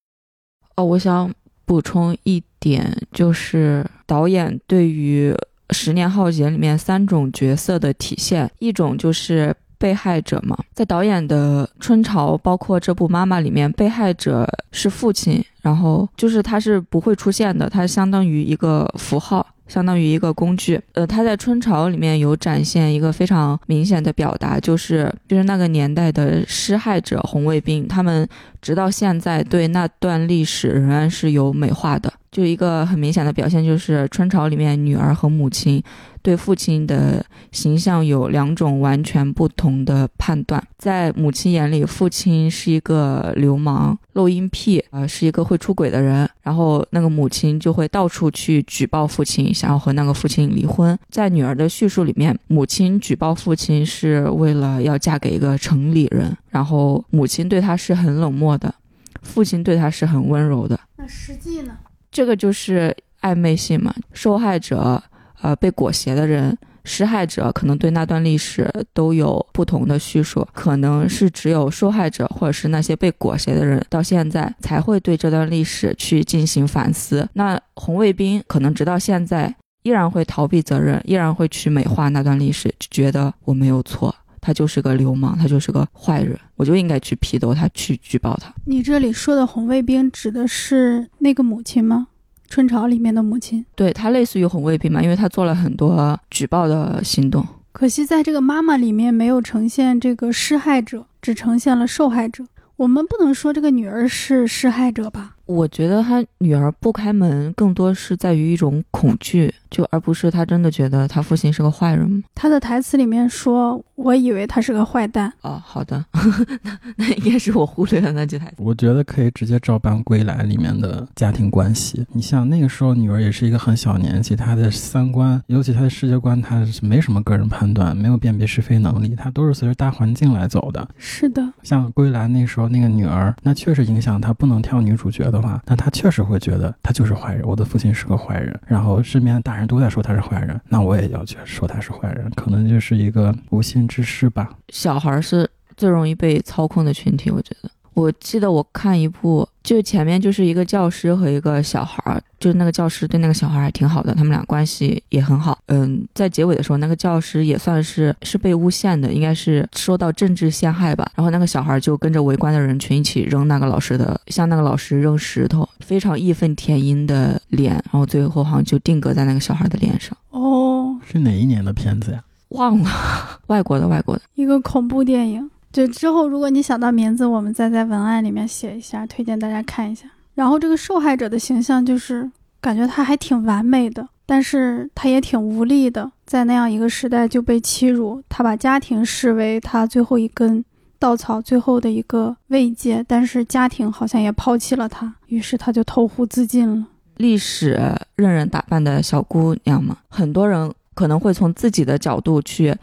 [0.76, 1.34] 哦，我想
[1.66, 5.32] 补充一点，就是导演对于
[5.74, 9.56] 《十年浩劫》里面三种角色的体现，一种就是。
[9.82, 19.44] 被害者嘛，在导演的《春潮》包括这部《妈妈》里面，被害者是父亲，然后就是他是不会出现的，他相当于一个符号。
[19.72, 28.28] 相当于一个工具，呃，他在《春潮》里面有展现一个非常明显的表达，就是就是那个年代的施害者红卫兵，他们
[28.62, 32.12] 直到现在对那段历史仍然是有美化的。
[32.34, 35.82] 就一个很明显的表现，就是《春潮》里面女儿和母亲
[36.22, 40.62] 对父亲的形象有两种完全不同的判断。
[40.78, 46.30] 在母亲眼里，父亲是一个流氓、漏音癖，呃，是一个会出轨的人。
[46.42, 50.98] 然后那个母亲就会到处去举报父亲，想要和那个父亲离婚。
[51.10, 58.74] 在女儿的叙述里面，母亲举报父亲是为了要嫁给一个城里人，然后母亲对他是很冷漠的，
[59.22, 60.80] 父亲对他是很温柔的。
[60.98, 61.78] 那实际呢？
[62.12, 63.94] 这个就是暧昧性嘛。
[64.12, 65.02] 受害者，
[65.42, 77.28] 呃，被裹挟的人施害者可能对那段历史都有不同的叙述，可能是只有受害者或者是那些被裹挟的人到现在才会对这段历史去进行反思。
[77.34, 84.14] 那红卫兵可能直到现在依然会逃避责任，依然会去美化那段历史，觉得我没有错。
[84.44, 88.52] 他就是个流氓，他就是个坏人，我就应该去批斗他，去举报他。
[88.66, 92.08] 你这里说的红卫兵指的是那个母亲吗？
[92.52, 93.66] 春潮里面的母亲？
[93.76, 97.44] 对她类似于红卫兵嘛，因为她做了很多举报的行动。
[97.72, 102.44] 可惜在这个妈妈里面没有呈现这个施害者，只呈现了受害者。
[102.76, 105.36] 我们不能说这个女儿是施害者吧？
[105.46, 112.24] 我觉得她女儿不开门，更多是在于一种恐惧，就而不是她真的觉得她父亲是个坏人。
[112.34, 116.04] 他的台词里面说：“我以为他是个坏蛋。”哦，好的，
[116.64, 118.54] 那那应该是我忽略了那句台词。
[118.58, 122.06] 我觉得可以直接照搬《归来》里面的家庭关系。
[122.14, 130.88] 你像那个时候，女儿也是一个很小年纪，她的三观，尤其她的世界观，她是没什么个人判断，没有辨别是非能力，她都是随着大环境来走的。
[130.98, 135.42] 是的，像《归来》那时候那个女儿，那确实影响她不能跳女主角的。
[135.42, 144.50] 话，那她确实会觉得她就是坏人，我的父亲是个坏人，然后身边的大人都在说他是坏人，那我也要去说他是坏人，可能就是一个无心之失吧。
[144.70, 147.70] 小孩是最容易被操控的群体，我觉得。
[147.94, 155.60] 我记得我看一部，就前面就是一个教师和一个小孩儿，就那个教师对那个小孩还挺好的，他们俩关系也很好。
[155.66, 161.12] 嗯，在结尾的时候，那个教师也算是是被诬陷的，应该是受到政治陷害吧。
[161.16, 170.18] 然后那个小孩就跟着围观的人群一起扔那个老师的，向那个老师扔石头，非常义愤填膺的脸，然后最后好像就定格在那个小孩的脸上。
[170.30, 172.24] 哦，是哪一年的片子呀？
[172.52, 172.90] 忘了，
[173.48, 175.50] 外国的，外国的一个恐怖电影。
[175.72, 180.06] 就之后，如果你想到名字，我们再在文案里面写一下，推荐大家看一下。
[180.34, 190.64] 然后这个受害者的形象就是感觉他还挺完美的，但是他也挺无力的，在那样一个时代就被欺辱，他把家庭视为他最后一根
[191.00, 196.86] 稻草，最后的一个慰藉，但是家庭好像也抛弃了他，于是他就投湖自尽了。
[197.16, 197.80] 历史
[198.16, 202.76] 任人打扮的小姑娘嘛，很多人可能会从自己的角度去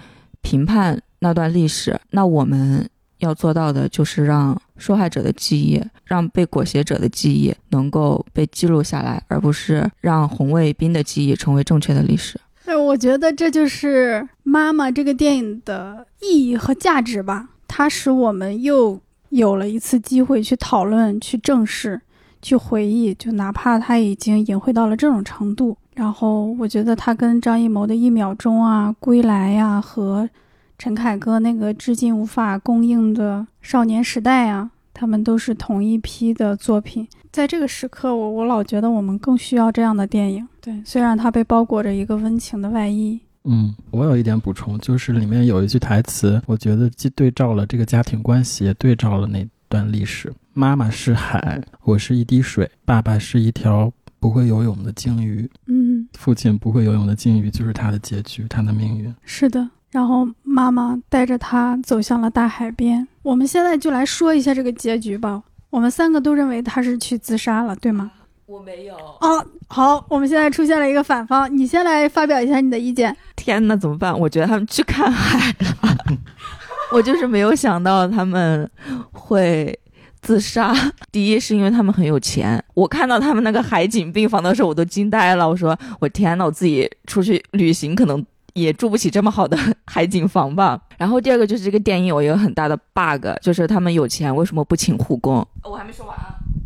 [0.43, 1.01] 评判。
[1.21, 12.41] 那段历史，那我们要做到的就是让受害者的记忆，让被裹挟者的记忆能够被记录下来，而不是让红卫兵的记忆成为正确的历史。
[12.65, 17.49] 对，我觉得这就是《妈妈》这个电影的意义和价值吧。
[17.67, 22.01] 它使我们又有了一次机会去讨论、去正视、
[22.41, 25.77] 去回忆，就哪怕它已经隐晦到了这种程度。
[25.99, 30.31] 然后，我觉得他跟张艺谋的一秒钟啊、归来呀和。
[30.79, 37.05] 陈凯歌那个至今无法供应的《少年时代》啊，他们都是同一批的作品。
[37.33, 40.47] 在这个时刻，我我老觉得我们更需要这样的电影。
[40.61, 43.19] 对，虽然它被包裹着一个温情的外衣。
[43.43, 50.33] 嗯，我有一点补充，就是里面有一句台词，我觉得既对照了这个家庭关系，也对照了那段历史。
[50.53, 55.49] 妈妈是海，我是一滴水，爸爸是一条不会游泳的鲸鱼。
[55.67, 59.15] 嗯，父亲不会游泳的鲸鱼就是他的结局，他的命运。
[59.25, 59.69] 是的。
[59.91, 63.09] 然后妈妈带着他走向了大海边。
[63.23, 65.43] 我们现在就来说一下这个结局吧。
[65.71, 68.11] 我们三个都认为他是去自杀了，对吗？
[68.47, 68.95] 我没有。
[69.21, 73.15] 哦，好，我们现在出现了一个反方，你先来发表一下你的意见。
[73.37, 74.19] 天哪，怎么办？
[74.19, 75.97] 我觉得他们去看海了。
[76.93, 78.71] 我就是没有想到他们
[79.13, 79.79] 会
[80.21, 80.75] 自杀。
[81.11, 82.63] 第一是因为他们很有钱。
[82.75, 85.49] 我看到他们那个海景病房的时候，我都惊呆了。
[85.49, 88.25] 我说，我天呐，我自己出去旅行可能。
[88.55, 90.81] 也住不起这么好的海景房吧。
[90.99, 95.47] 然后第二个就是这个电影有一个很大的 bug，就是他们有钱为什么不请护工？
[95.63, 96.17] 我还没说完，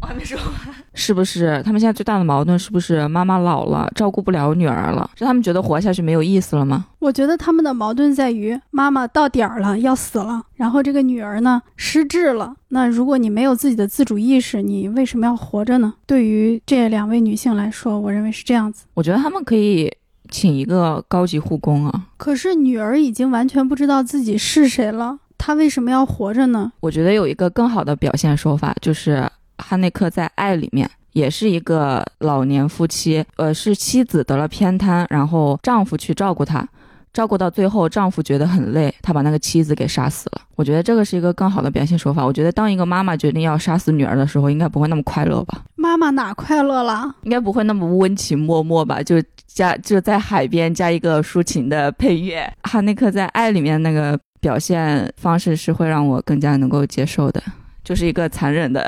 [0.03, 0.47] 我还没说完。
[0.95, 5.09] 是不是他们现在最大的矛盾是不是妈妈老了照顾不了女儿了？
[5.17, 6.85] 是他们觉得活下去没有意思了吗？
[6.99, 12.55] 我觉得他们的矛盾在于妈妈到点儿了要死了，然后这个女儿呢失智了。
[12.69, 15.95] 那如果你没有自己的自主意识，你为什么要活着呢？
[16.05, 18.85] 对于这两位女性来说，我认为是这样子。
[18.95, 19.91] 我觉得他们可以。
[20.31, 22.07] 请一个高级护工啊！
[22.17, 26.73] 可是女儿已经完全不知道自己是谁了，她为什么要活着呢？
[26.81, 36.67] 我觉得有一个更好的表现说法，就是哈内克在《爱》里面也是一个老年夫妻，呃，是妻子得了偏瘫，然后丈夫去照顾她。
[37.12, 40.41] 照顾到最后，丈夫觉得很累，他把那个妻子给杀死了。
[40.57, 42.25] 我觉得这个是一个更好的表现手法。
[42.25, 45.62] 我觉得当一个妈妈决定要杀死女儿的时候，应该不会那么快乐吧？
[45.75, 47.15] 妈妈哪快乐了？
[47.25, 49.03] 应该不会那么温情脉脉吧？
[49.03, 52.51] 就加就在海边加一个抒情的配乐。
[52.62, 57.42] 哈内克在《爱》里面那个表现方式是会让我更加能够接受的，
[57.85, 58.87] 就是一个残忍的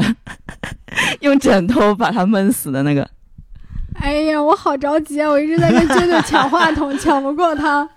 [1.21, 3.09] 用枕头把他闷死的那个。
[3.95, 5.29] 哎呀，我好着急啊！
[5.29, 7.89] 我一直在跟舅舅抢话筒， 抢不过他。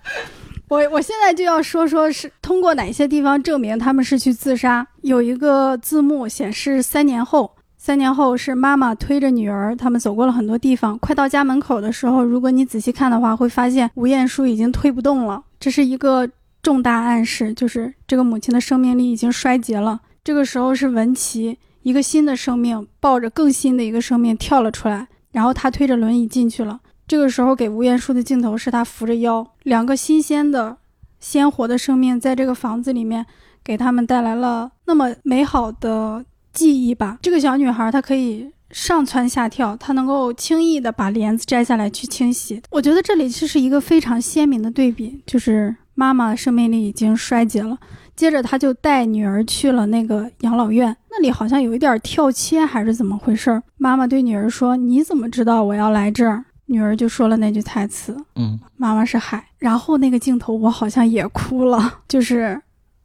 [0.68, 4.86] 我我现在就要说说是通过哪些地方证明他们是去自杀。
[5.02, 16.28] 有一个字幕显示三年后，三年后是妈妈推着女儿，他们走过了很多地方，快到家门口的时候，如果你仔细看的话，会发现吴彦姝已经推不动了，这是一个
[16.62, 20.00] 重大暗示，就是这个母亲的生命力已经衰竭了。
[20.22, 26.80] 这个时候是文琪，一个新的生命抱着更新的一个生命跳了出来，然后他推着轮椅进去了。
[27.06, 30.76] 这个时候给吴彦姝的镜头是他扶着腰，两个新鲜的、
[31.18, 33.24] 鲜活的生命在这个房子里面，
[33.64, 37.18] 给他们带来了那么美好的记忆吧。
[37.22, 42.60] 这个小女孩她可以上蹿下跳，她能够轻易的把帘子摘下来去清洗。
[42.70, 47.78] 我觉得这里就是一个非常鲜明的对比，就是妈妈生命力已经衰竭了。
[48.18, 53.62] 接着他就带女儿去了那个养老院，那里好像有一点跳切还是怎么回事儿？
[53.76, 62.60] 妈妈对女儿说：“你怎么知道我要来这儿？”女儿就说了那句台词：“嗯，妈妈是海。”然后那个镜头我好像也哭了，就是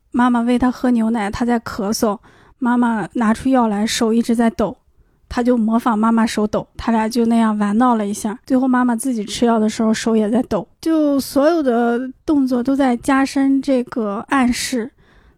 [0.09, 2.17] 妈妈喂他喝牛奶，他在咳嗽，
[2.57, 4.75] 妈妈拿出药来，手一直在抖，
[5.29, 8.39] 他就模仿妈妈手抖，他俩就那样玩闹了一下。
[8.47, 14.89] 最后妈妈自己吃药的时候手也在抖，就所有的动作都在加深这个暗示。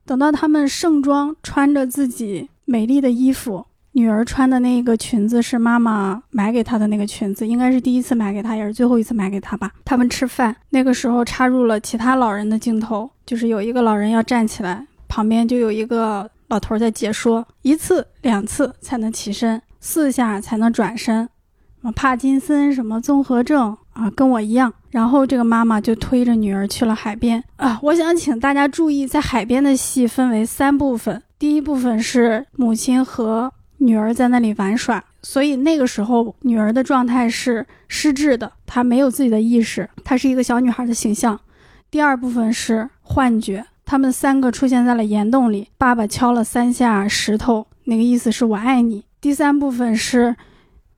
[0.05, 9.71] 等到他们盛装穿着自己美丽的衣服，女儿穿的那个裙子是妈妈买给她的那个裙子，应该是第一次买给她，也是最后一次买给她吧。
[9.83, 21.27] 他们吃饭，那个时候插入了其他老人的镜头，就是有一个老人要站起来，旁边就有一个老头在解说：一次、两次才能起身，四下才能转身。
[21.91, 24.73] 帕金森什么综合症啊，跟我一样。
[24.89, 27.77] 然后这个妈妈就推着女儿去了海边啊！
[27.83, 31.21] 我想请大家注意，在海边的戏分为三部分。
[31.37, 41.37] 第一部分是母亲和女儿在那里玩耍，所以那个时候女儿的状态是失智的，她没有自己的意识，她是一个小女孩的形象。
[41.91, 49.03] 第二部分是幻觉，他们三个出现在了岩洞里，爸爸敲了三下石头，那个意思是我爱你。
[49.19, 50.37] 第三部分是。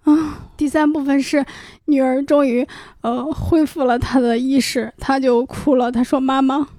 [0.07, 1.45] 啊，第三部分是
[1.85, 2.65] 女儿终于
[3.01, 5.91] 呃恢复了她的意识，她就哭了。
[5.91, 6.69] 她说：“妈妈。”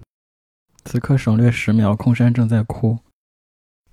[0.86, 2.98] 此刻省略十秒，空山正在哭。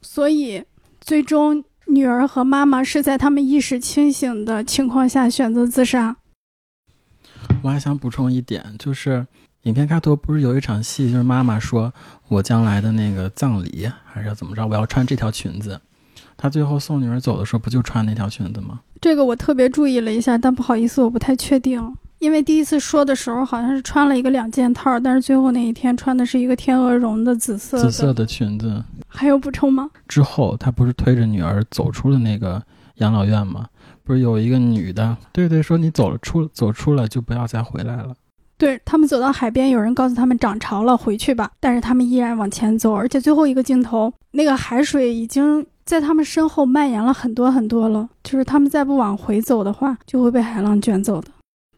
[0.02, 0.64] 所以，
[1.02, 6.16] 最终女儿和妈妈是在他们意识清醒的情况下选择自杀。
[7.62, 9.28] 我还想补充一点，就是
[9.64, 11.94] 影片开头不是有一场戏，就是妈妈说
[12.30, 14.66] ：“我将来的那个葬礼还是要怎么着？
[14.66, 15.82] 我要穿这条裙子。”
[16.46, 18.80] 他最后送女儿走的时候，不就穿那条裙子吗？
[19.02, 21.82] 这个我特别注意了一下，但不好意思，我不太确定，
[22.20, 28.84] 因为第一次说的时候好像是穿了一个两件套，但是最后那一天穿的是一个天鹅绒的紫色紫色的裙子。
[29.08, 29.90] 还有补充吗？
[30.08, 32.62] 之后他不是推着女儿走出了那个
[32.98, 33.66] 养老院吗？
[34.04, 38.14] 不是有一个女的，对对，说你走了出走出了就不要再回来了。
[38.56, 45.66] 对他们走到海边，有人告诉他们涨潮了，回去吧，但是他们依然往前走，而且最后一个镜头，那个海水已经。
[45.86, 51.28] 在他们身后蔓延了很多很多了，就是他们再不往回走的话，就会被海浪卷走的。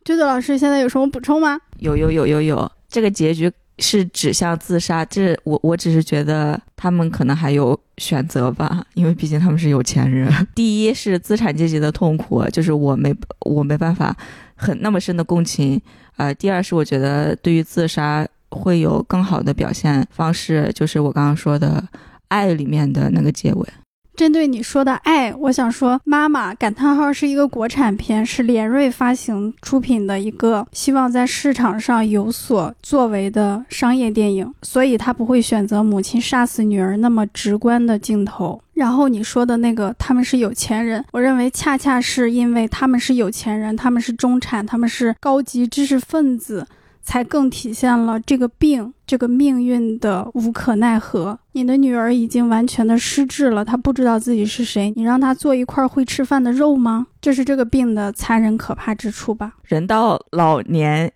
[0.05, 1.59] 舅舅老师现在有什么补充吗？
[1.79, 10.31] 有有有有有，这个结局是指向自杀，这我我只是觉得他们可能还有选择吧，因为毕竟他们是有钱人。
[10.55, 14.15] 第一是资产阶级的痛苦，就是我没我没办法
[14.55, 15.79] 很那么深的共情。
[16.15, 21.83] 呃，第二是我觉得对于自杀会有更好的表现方式，就是我刚刚说的
[22.29, 23.67] 爱里面的那个结尾。
[24.17, 38.59] 针对你说的爱，我想说，妈妈感叹号是一个国产片，是联瑞发行出品的一个希望在市场上有所作为的商业电影，所以他不会选择母亲杀死女儿那么直观的镜头。
[38.73, 46.65] 然后你说的那个他们是有钱人，我认为恰恰是因为他们是有钱人，他们是中产，他们是高级知识分子。
[47.07, 51.39] 才更体现了这个病、这个命运的无可奈何。
[51.53, 54.91] 你的女儿已经完全的失智了，她不知道自己是谁。
[54.93, 57.07] 你让她做一块会吃饭的肉吗？
[57.21, 59.53] 这是这个病的残忍可怕之处吧？
[59.63, 61.09] 人到老年，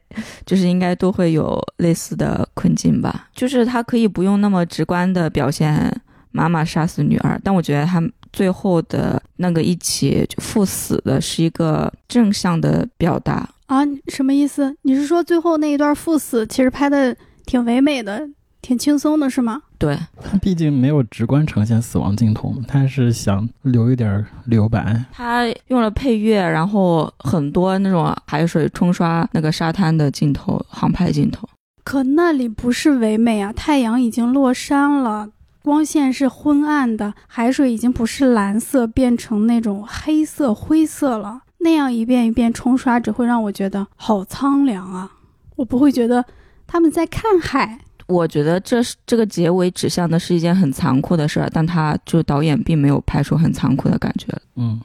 [0.45, 3.27] 就是应该都会有类似的困境吧？
[3.35, 5.93] 就是他可以不用那么直观的表现
[6.31, 13.49] 妈妈杀死女儿，但我觉得他最后的那个一起赴死的是一个正向的表达。
[13.71, 14.75] 啊，什么意思？
[14.81, 17.15] 你是说最后那一段赴死其实拍的
[17.45, 18.27] 挺唯美的，
[18.61, 19.61] 挺轻松的，是吗？
[19.77, 25.05] 对，他毕竟没有直观呈现死亡镜头，他是想留一点留白。
[25.13, 31.47] 他用了配乐，然后很多那种海水冲刷那个沙滩的镜头，航拍镜头。
[31.85, 35.29] 可那里不是唯美啊，太阳已经落山了，
[35.63, 41.43] 光线是昏暗的，海水已经不是蓝色，变成那种黑色、灰色了。
[41.63, 45.11] 那样一遍一遍冲刷，只会让我觉得好苍凉啊！
[45.55, 46.25] 我不会觉得
[46.65, 47.79] 他们在看海。
[48.07, 54.27] 我觉得这是这个结尾指向的是一件很残酷的事儿，但他就导演并没有拍出很残酷的感觉。
[54.55, 54.79] 嗯，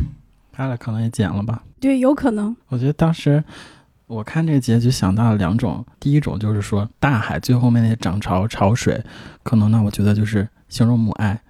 [0.52, 1.62] 拍了可能也剪了吧。
[1.80, 2.54] 对，有可能。
[2.68, 3.42] 我觉得当时
[4.06, 9.02] 我看这个结局想到了两种，第一种就是说大海最后面那些涨潮潮水，
[9.42, 11.42] 可能呢我觉得就是形容母爱，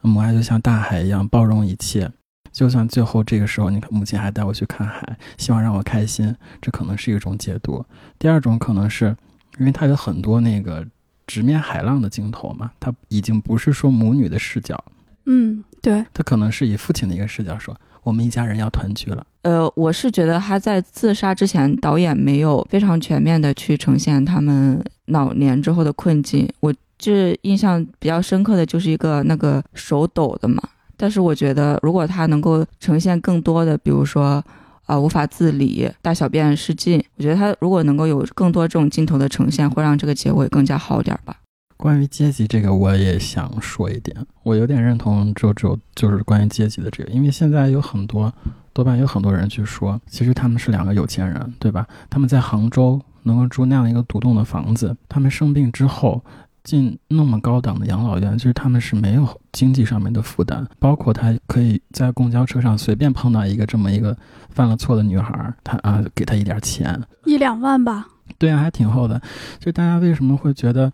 [0.00, 2.10] 母爱就像大海一样包容一切。
[2.58, 7.84] 就算最后这个时候，你看母亲还带我去看海，希望让我开心，这可能是一种解读。
[8.18, 9.16] 第二种可能是
[9.58, 10.84] 因为它有很多那个。
[11.30, 14.82] 直面海浪的镜头嘛，他已经不是说母女的视角，
[15.26, 19.26] 嗯，对，他可能是以父亲的一个视角说，我们一家人要团聚了。
[19.42, 26.48] 呃，我是觉得他在自杀之前，导演没有非常全面的去呈现他们老年之后的困境。
[26.60, 30.62] 我这印象比较深刻的就是一个那个手抖的嘛，
[30.98, 34.44] 但是我觉得如果他能够呈现更多的，比如说。
[34.88, 36.98] 啊，无法自理，大小便失禁。
[37.18, 41.36] 我觉得他如果能够有更多这种镜头的呈现，会让这个结尾更加好点吧。
[41.76, 48.32] 关于阶级这个，我也想说一点，我有点认同周周，就是关于阶级的这个，因为现在有很多，
[48.72, 51.86] 多半有很多人去说，其实他们是两个有钱人，对吧？
[52.08, 56.24] 他们在杭州能够住那样一个独栋的房子，他们生病之后。
[56.68, 64.14] 进那么高档的养老院，就是他们是没有经济上面的负担，包括他可以在公交车上随便碰到一个这么一个
[64.50, 68.06] 犯了错的女孩，他啊给他一点钱，一两万吧。
[68.36, 69.18] 对啊，还挺厚的。
[69.58, 70.92] 就大家为什么会觉得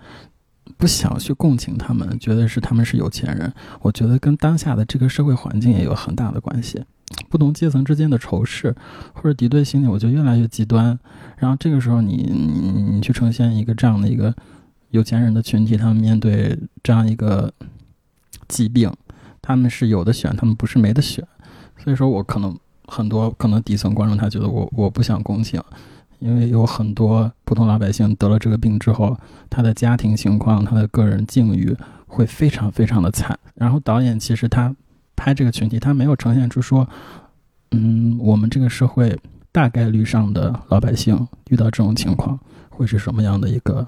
[0.76, 3.52] 不想去共情他们，觉得是他们是有钱人？
[3.80, 6.80] 我觉得跟当下的这个社会环境也有很大的关系，
[7.28, 8.72] 不同阶层之间的仇视
[9.12, 10.96] 或者敌对心理，我觉得越来越极端。
[11.36, 14.32] 然后这个时候，你你你去呈现一个这样的一个。
[14.94, 17.52] 有钱人的群体，他们面对这样一个
[18.46, 18.88] 疾病，
[19.42, 21.26] 他们是有的选，他们不是没得选。
[21.76, 25.60] 所以说我可能很多可能底层观众他觉得我我不想共情，
[26.20, 29.18] 因为有很多普通老百姓得了这个病之后，
[29.50, 31.76] 他的家庭情况、他的个人境遇
[32.06, 33.36] 会非常非常的惨。
[33.56, 34.72] 然后导演其实他
[35.16, 36.88] 拍这个群体，他没有呈现出说，
[37.72, 39.18] 嗯，我们这个社会
[39.50, 42.38] 大概率上的老百姓遇到这种情况
[42.70, 43.84] 会是什么样的一个。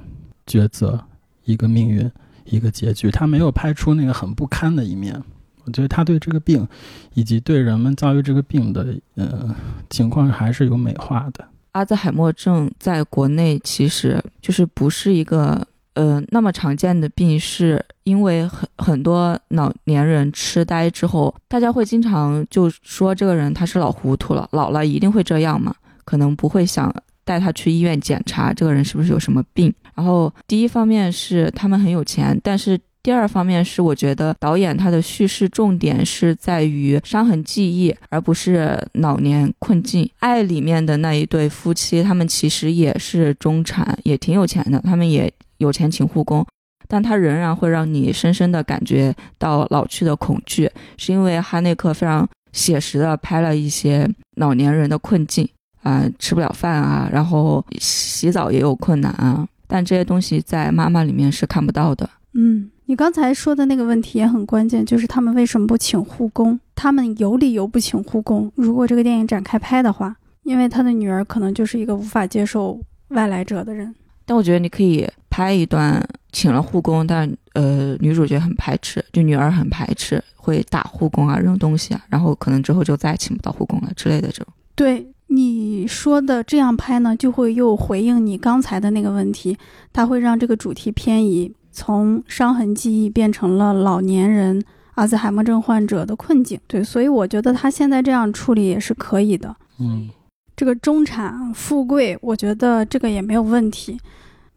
[0.47, 1.05] 抉择，
[1.45, 2.11] 一个命运，
[2.45, 3.11] 一个结局。
[3.11, 5.21] 他没有拍出那个很不堪的一面。
[5.65, 6.67] 我觉得他对这个病，
[7.15, 9.55] 以及对人们遭遇这个病的呃
[9.91, 11.45] 情况，还是有美化的。
[11.73, 25.75] 阿兹海默症在国内其实就是不是一个呃那么常见的病，是因为很很多老年人痴呆之后，大家会经常就说这个人他是老糊涂了，老了一定会这样嘛，
[26.05, 26.95] 可能不会想。
[27.27, 29.75] 带他去医院检查，这个人是不是有什么病？
[29.97, 40.09] 然后第一方面是他们很有钱，但是第二方面是我觉得导演他的叙事重点是在于伤痕记忆，而不是老年困境。
[40.19, 46.45] 爱里面的那一对夫妻，他们其实也是中产，也挺有钱的，他们也有钱请护工，
[46.89, 55.49] 但他仍然会让你深深的感觉到老去的恐惧，是因为哈内克非常写实的拍了一些老年人的困境。
[55.83, 62.09] 啊，吃不了饭啊，然后洗澡也有困难啊，但这些东西在妈妈里面是看不到的。
[62.35, 66.61] 嗯，你刚才说的那个问题也很关键，就是他们为什么不请护工？
[66.75, 68.53] 他们有理由不请护工。
[68.55, 73.95] 如果这个电影展开拍的话，因为他的女儿可能就是一个无法接受外来者的人。
[74.27, 84.47] 但我觉得你可以拍一段请了护工，但呃女主角很排斥，就女儿很排斥，会打护工啊，扔东西啊，然后可能之后就再也请不到护工了之类的这种。
[84.75, 85.07] 对。
[85.29, 89.59] 你说的这样拍呢，就会又回应你刚才的那个问题，
[89.93, 94.63] 它会让这个主题偏移，从伤痕记忆变成了老年人
[94.95, 96.59] 阿兹海默症患者的困境。
[96.69, 99.55] 对，所以我觉得他现在这样处理也是可以的。
[99.81, 100.09] 嗯，
[100.55, 103.99] 这个中产富贵，我觉得这个也没有问题。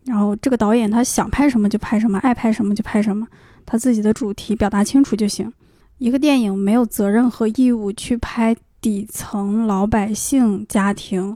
[0.05, 3.27] 然后这个导演他想拍什么就拍什么，爱拍什么就拍什么，
[3.65, 5.51] 他自己的主题表达清楚就行。
[5.97, 8.55] 一个电影没有责任和义务去拍。
[8.81, 11.35] 底层老百姓家庭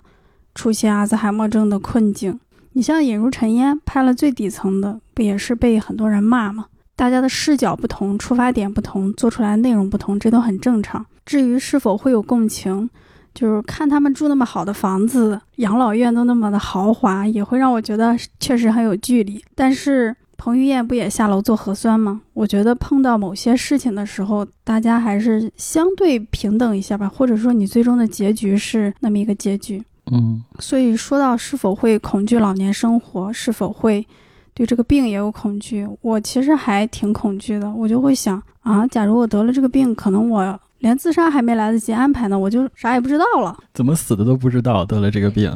[0.55, 2.39] 出现阿兹海默症的困境，
[2.71, 6.67] 你像《引入尘烟》拍了最底层的，不也是被很多人骂吗？
[6.95, 11.05] 大家的视角不同，出发点不同，做出来内容不同，这都很正常。
[11.25, 12.89] 至于是否会有共情，
[13.33, 19.43] 就是看他们住那么好的房子，养老院都那么的豪华，也会让我觉得确实很有距离。
[19.53, 20.15] 但是。
[20.43, 22.19] 彭于晏不也下楼做核酸吗？
[22.33, 29.81] 我觉得碰到某些事情的时候，大家还是相对平等一下吧，或者说你最终的结局是那么一个结局。
[30.11, 34.05] 嗯，所以说到是否会恐惧老年生活，是否会
[34.53, 37.71] 对这个病也有恐惧，我其实还挺恐惧的。
[37.71, 45.49] 我就会想啊，假如我得了这个病，可能我连自杀还没来得及安排呢，我就啥也不知道了，怎么死的都不知道，得了这个病。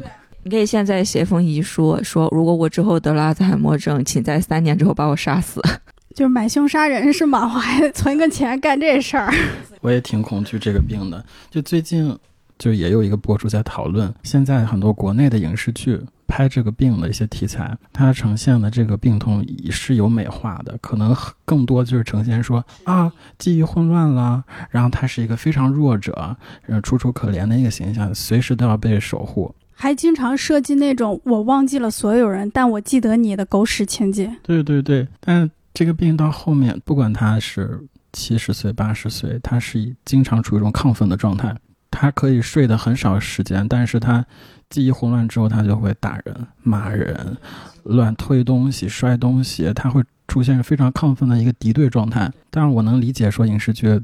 [0.47, 5.61] 你可以现在写封遗书，说如果我之后得了阿兹海默症，请在三年之后把我杀死。
[6.15, 7.41] 就是买凶杀人是吗？
[7.53, 9.29] 我还存个钱干这事儿。
[9.81, 11.21] 我也挺恐惧这个病的。
[11.51, 12.17] 就最近，
[12.57, 26.37] 就也有一个博主在讨论，现在很多国内的影视剧拍这个病的一些题材，它呈现的这个病痛是有美化的，可能更多就是呈现说啊，记忆混乱了，然后他是一个非常弱者，
[26.67, 29.53] 呃，楚楚可怜的一个形象，随时都要被守护。
[29.77, 34.35] 还经常设计那种我忘记了所有人，但我记得你的狗屎情节。
[34.43, 35.49] 对对对，但。
[35.73, 37.79] 这个病到后面，不管他是
[38.11, 41.55] 七十岁、八十岁，他是经常处于一种亢奋的状态。
[41.91, 44.25] 他可以睡的很少时间，但是他
[44.71, 47.37] 记忆混乱之后，他就会打人、骂人、
[47.83, 50.01] 乱推东西、摔东西，他会。
[50.27, 53.99] 出现非常亢奋的一个敌对状态，但是我能理解说影视剧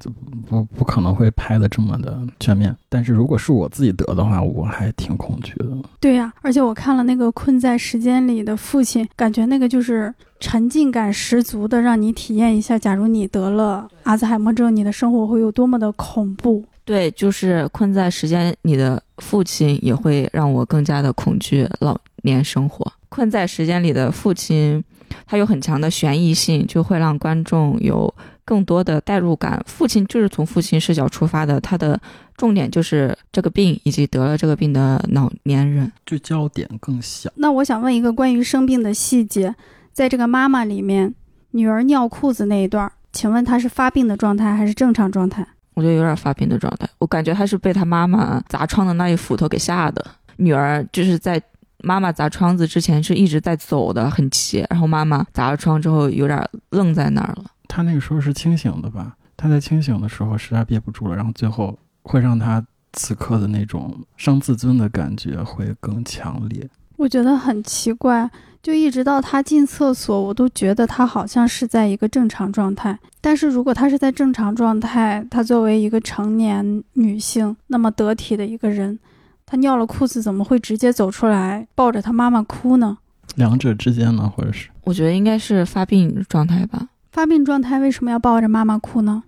[0.48, 5.68] 不不可能会拍的这么的全面，但是如果是我自己得的话，我还挺恐惧的。
[6.00, 16.64] 对呀，而且我看了那个《困在时间里的父亲》，感觉那个就是沉浸感十足的，让你体验一下，假如你得了阿兹海默症，你的生活会有多么的恐怖。
[16.86, 22.92] 对，就是困在时间里的父亲也会让我更加的恐惧老年生活。
[23.10, 24.84] 困在时间里的父亲。
[25.26, 28.14] 它有很强的悬疑性，就会让观众有
[28.46, 29.64] 更多的代入感。
[29.66, 32.00] 父亲就是从父亲视角出发的，他的
[32.36, 37.32] 重点就是这个病以及得了这个病的老年人，聚焦点更小。
[37.36, 39.54] 那我想问一个关于生病的细节，
[39.92, 41.14] 在这个妈妈里面，
[41.52, 45.46] 女儿尿裤子那一段，请问她是发病的状态还是正常状态？
[45.74, 50.06] 我觉得有点发病的状态，我感觉她是被她妈妈砸窗的那一斧头给吓的。
[50.38, 51.42] 女儿就是在。
[51.84, 54.66] 妈妈砸窗子之前是一直在走的，很急。
[54.70, 57.46] 然后妈妈砸了窗之后，有点愣在那儿了。
[57.68, 59.16] 他那个时候是清醒的吧？
[59.36, 66.70] 他在清醒的时候实在憋不住了，然后最后会让他此刻的那种伤自尊的感觉会更强烈。
[66.96, 68.30] 我觉得很奇怪，
[68.62, 72.98] 就一直到他进厕所，我都觉得他好像是在一个正常状态。
[73.20, 78.98] 但是如果他是在正常状态，他作为一个成年女性那么得体的一个人。
[79.46, 82.98] 他尿了裤子，怎么会直接走出来抱着他妈妈哭呢？
[83.36, 84.70] 两者之间呢，或者是？
[84.84, 86.90] 我觉得应该是发病状态吧。
[87.12, 89.24] 发病状态为什么要抱着妈妈哭呢？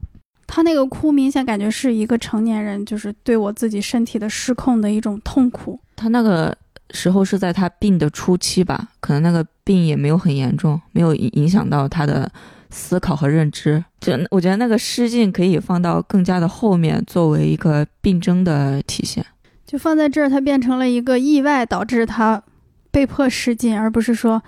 [0.47, 5.80] 他那个哭明显感觉是一个成年人，就是对我自己身体的失控的一种痛苦。
[5.95, 6.55] 他那个
[6.91, 12.32] 时候是在他病的初期吧，可能那个病也没有很严重，没有影响到他的
[12.70, 13.84] 思考和认知。
[13.99, 19.26] 就我觉得那个失禁可以放到更加的后面，作为一个病症的体现。
[19.66, 22.43] 就放在这儿，它变成了一个意外导致他
[22.91, 24.43] 被迫失禁，而不是说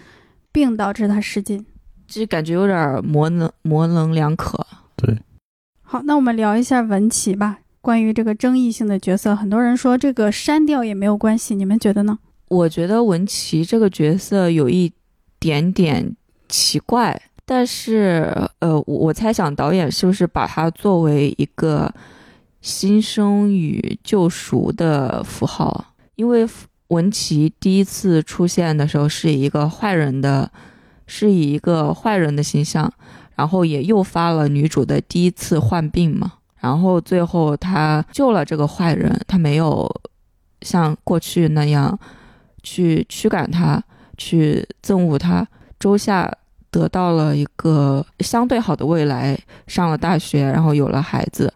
[0.51, 1.65] 病导致他失禁，
[2.07, 4.65] 这感觉有点模棱模棱两可。
[4.95, 5.17] 对，
[5.81, 7.57] 好，那我们聊一下文琪吧。
[7.81, 12.19] 关于这个争议性的角色，很多人说这个删掉也没有关系，你们觉得呢？
[12.49, 14.93] 我觉得文琪这个角色有一
[15.39, 16.15] 点点
[16.47, 21.91] 奇怪，但是呃，我猜想导演是不是把它作为一个。
[22.61, 26.47] 新生与救赎的符号，因为
[26.89, 30.49] 文琪第一次出现的时候是以一个坏人的，
[31.05, 32.91] 是以一个坏人的形象，
[33.35, 36.33] 然后也诱发了女主的第一次患病嘛。
[36.59, 39.89] 然后最后他救了这个坏人，他没有
[40.61, 41.97] 像过去那样
[42.63, 43.81] 去驱赶他，
[44.17, 45.47] 去憎恶他。
[45.79, 46.29] 周夏
[46.71, 49.37] 得到了一个相对好的未来，
[49.67, 51.53] 上了大学，然后有了孩子。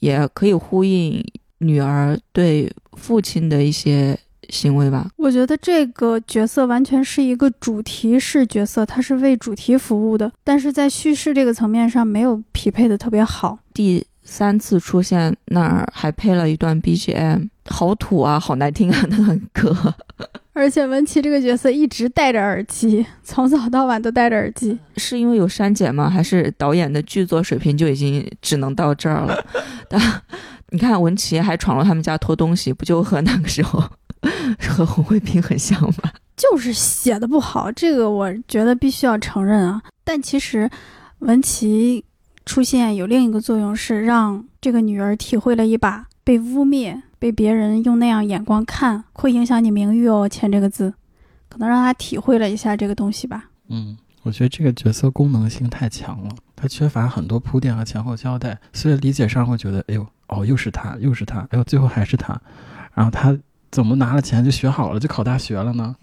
[0.00, 1.24] 也可以呼应
[1.58, 5.08] 女儿对父亲的一些行为吧。
[5.16, 13.58] 我觉得这个角色完全是一个主题式角色，他是为主题服务的，但是在叙事这个层面上没有匹配的特别好。
[13.72, 19.94] 第三次出现那儿还配了一段 BGM，好土啊，好难听啊，那个歌。
[20.54, 26.08] 而且文琪这个角色一直戴着耳机，从早到晚都戴着耳机，是因为有删减吗？
[26.08, 29.44] 还是导演的剧作水平就已经只能到这儿了？
[29.90, 30.00] 但
[30.68, 33.82] 你看文琪还闯入他们家偷东西，不就和那个时候
[34.68, 36.12] 和红卫兵很像吗？
[36.36, 39.82] 就是写的不好，这个我觉得必须要承认啊。
[40.04, 40.70] 但其实
[41.18, 42.04] 文琪
[42.46, 47.02] 出现有另一个作用，是让这个女儿体会了一把被污蔑。
[47.20, 50.26] 被别人用那样眼光看，会影响你名誉哦。
[50.26, 50.94] 签这个字，
[51.50, 53.50] 可能让她体会了一下这个东西吧。
[53.68, 62.40] 嗯，我觉得这个角色功能性太强了，他缺乏很多铺垫和前后交代，所以理解上会觉得，哎呦，哦，又是他，又是他，哎呦，最后还是他。
[62.94, 63.38] 然后他
[63.70, 65.94] 怎么拿了钱就学好了，就考大学了呢？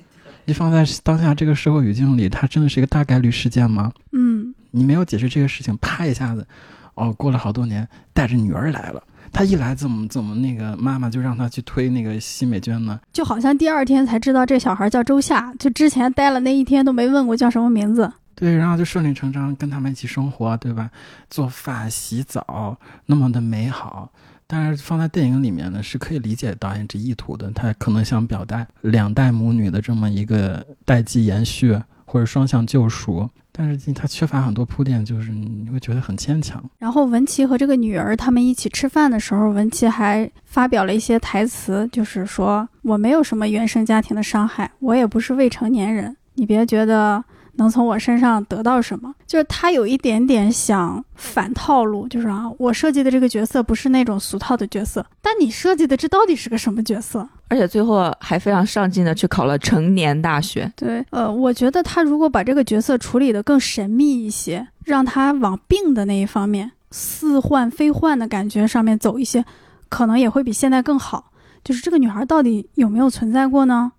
[0.45, 3.91] 你放在当下这个社会语境里，它真的是一个大概率事件吗？
[4.11, 4.36] 嗯，
[4.72, 6.47] 你没有解释这个事情，啪一下子，
[6.95, 9.01] 哦，过了好多年，带着女儿来了。
[9.32, 12.99] 他一来怎么怎么那个妈妈就让他去推那个奚美娟呢？
[13.11, 18.11] 就好像第二天才知道这小孩叫周夏，就之前待了那一天都没问过叫什么名字。
[18.36, 20.89] 对，然后就顺理成章跟他们一起生活，对吧？
[21.30, 24.09] 做饭、洗澡，那么的美好。
[24.49, 27.51] 但是放在电影里面呢，是可以理解导演这意图的。
[27.51, 31.78] 他可能想表达两代母女的这么一个代际延续，
[32.08, 33.30] 或者双向救赎。
[33.51, 36.64] 但是它缺乏很多铺垫，就是你会觉得很牵强。
[36.80, 47.24] 然后文琪和这个女儿他们一起吃饭的时候，文琪还发表了一些台词，就是说我没有什么原生家庭的伤害，我也不是未成年人，你别觉得。
[47.58, 49.14] 能从我身上得到什么？
[49.28, 57.28] 就是他有一点点想反套路，就是啊，我设计的这个角色不是那种俗套的角色，但你设计的这到底是个什么角色？
[57.49, 60.72] 而且最后还非常上进的去考了成年大学。
[60.76, 69.45] 对，呃，我觉得他如果把这个角色处理的更神秘一些，让他往病的那一方面，似幻非幻的感觉上面走一些，
[69.89, 71.32] 可能也会比现在更好。
[71.64, 73.91] 就是这个女孩到底有没有存在过呢？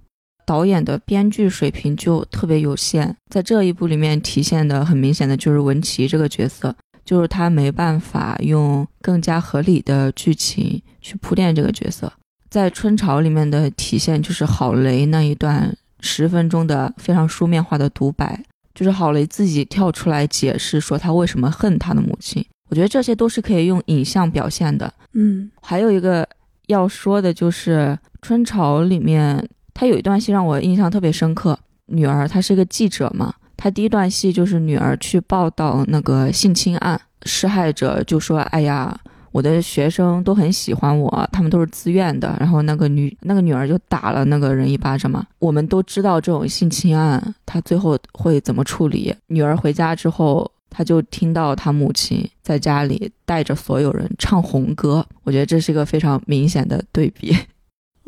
[0.49, 6.75] 导演的编剧水平就特别有限，在这一部里面体现的很明显的就是文琪这个角色，
[7.05, 12.11] 就是他没办法用更加合理的剧情去铺垫这个角色。
[12.49, 18.43] 在春潮里面的体现就是郝雷那一段十分钟的非常书面化的独白，
[18.75, 22.43] 就是郝雷自己跳出来解释说他为什么恨他的母亲。
[22.71, 24.91] 我觉得这些都是可以用影像表现的。
[25.13, 26.27] 嗯，还有一个
[26.69, 29.47] 要说的就是春潮里面。
[29.79, 31.57] 他有一段戏让我印象特别深刻，
[31.87, 38.99] 女儿她是个记者嘛，她第一段戏就是女儿去报道那个性侵案，施害者就说：“哎呀，
[39.31, 45.25] 我的学生都很喜欢我，他们都是自愿的。”然后那个女那个女儿就打了那个人一巴掌嘛。
[45.39, 49.15] 我们都知道这种性侵案他最后会怎么处理。
[49.29, 57.33] 女儿回家之后，她就听到她母亲在家里带着所有人唱红歌，我觉得这是一个非常明显的对比。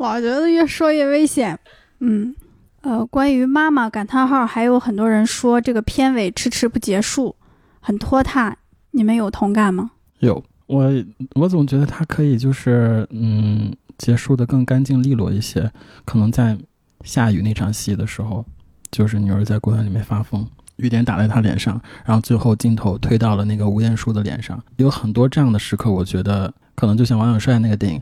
[0.01, 1.57] 我觉得越说越危险，
[1.99, 2.35] 嗯，
[2.81, 7.35] 呃，关于妈妈感叹号，还有很多人说这个片尾迟迟不结束，
[7.79, 8.57] 很拖沓，
[8.91, 9.91] 你们有同感吗？
[10.17, 10.91] 有，我
[11.35, 15.71] 我总觉得他可以就是嗯结束的更干净利落一些，
[16.03, 16.57] 可能在
[17.03, 18.43] 下雨那场戏的时候，
[18.89, 20.43] 就是女儿在公园里面发疯，
[20.77, 28.01] 雨点打在她脸上，然后最后镜头推到了那个吴彦姝的脸上，有很多这样的时刻，我觉得可能就像王小帅那个电影。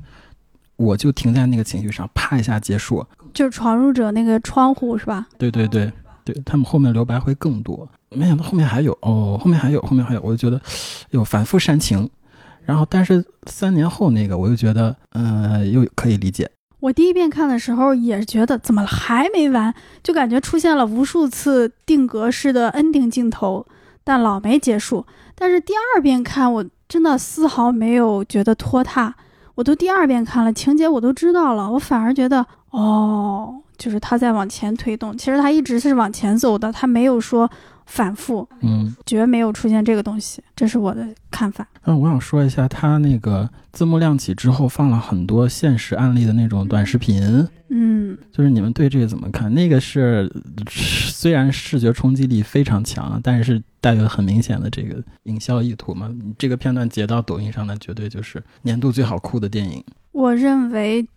[0.80, 5.27] 我就停在那个情绪上，啪一下结束，就是闯入者那个窗户是吧？
[5.38, 5.91] 对对对，
[6.23, 10.61] 对他们后面留白会更多，没想到后面还有哦，后面还有，后面还有，我就觉得
[11.09, 12.09] 有反复煽情，
[12.63, 16.49] 然后但是三年后那个我又觉得，嗯，又可以理解。
[16.80, 23.65] 我第一遍看的时候也觉得怎么还没完，就感觉出现了无数次定格式的 ending 镜头，
[24.05, 25.05] 但老没结束。
[25.36, 29.13] 但是第二遍看，我真的丝毫没有觉得拖沓。
[29.60, 37.49] 我都第二遍看了，情节我都知道了，我反而觉得哦，就是他在往前推动，其实他一直是往前走的，他没有说
[37.90, 41.68] 反复，嗯，绝没有出现这个东西，这是我的看法。
[41.84, 49.54] 嗯，我想说一下，他那个字幕亮起之后放了很多现实案例的那种短视频，嗯，就是你们对这个怎么看？
[49.54, 50.32] 那个是
[50.70, 53.62] 虽然视觉冲击力非常强，但是。
[53.82, 56.14] 带有很明显的这个营销意图嘛？
[56.38, 59.82] 这个片段截到抖音上，那绝对就是年度最好哭的电影。
[60.12, 61.08] 我认为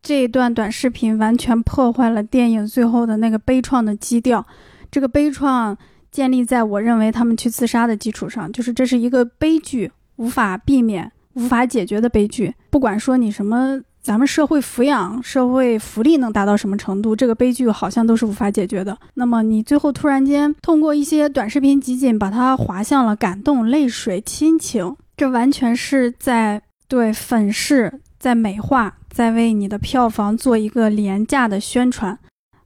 [0.00, 4.46] 这一段短视频完全破坏了电影最后的那个悲怆的基调。
[4.88, 5.76] 这个悲怆
[6.12, 12.54] 建立在我认为他们去自杀的基础上，就是这是一个悲剧，无法避免、无法解决的悲剧。
[12.70, 13.80] 不管说你什么。
[14.02, 17.14] 咱们社会抚养、社会福利能达到什么程度？
[17.14, 18.98] 这个悲剧好像都是无法解决的。
[19.14, 32.18] 那么你最后突然间通过一些短视频集锦，把它滑向了感动、泪水、亲情，这完全是在对粉饰、在美化、在为你的票房做一个廉价的宣传。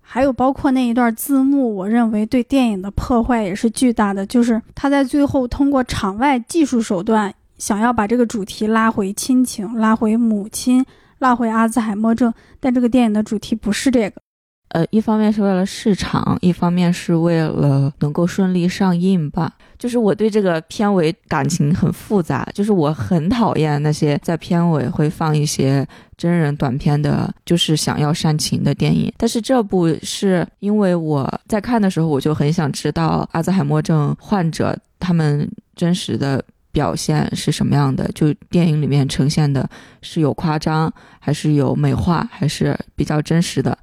[0.09, 4.25] 还有包括那一段字幕，我认为对电影的破坏也是巨大的。
[4.25, 10.85] 就是他在最后通过场外技术手段，想要把这个主题拉回亲情，拉回母亲。
[11.19, 12.31] 拉回阿兹海默症，
[12.61, 14.21] 但这个电影的主题不是这个。
[14.69, 19.53] 呃，一方面是为了市场，一方面是为了能够顺利上映吧。
[19.79, 25.87] 就是我对这个片尾感情很复杂，就是我很讨厌那些在片尾会放一些
[26.17, 29.13] 真人短片的，就是想要煽情的电影。
[29.17, 36.43] 但是这部是因为我在看的时候，我就很想知道阿兹海默症患者他们真实的。
[36.73, 38.07] 表现是什么样的？
[38.13, 39.67] 就电影里面呈现的，
[40.03, 43.79] 是有夸张，还是有美化，还是比较真实的？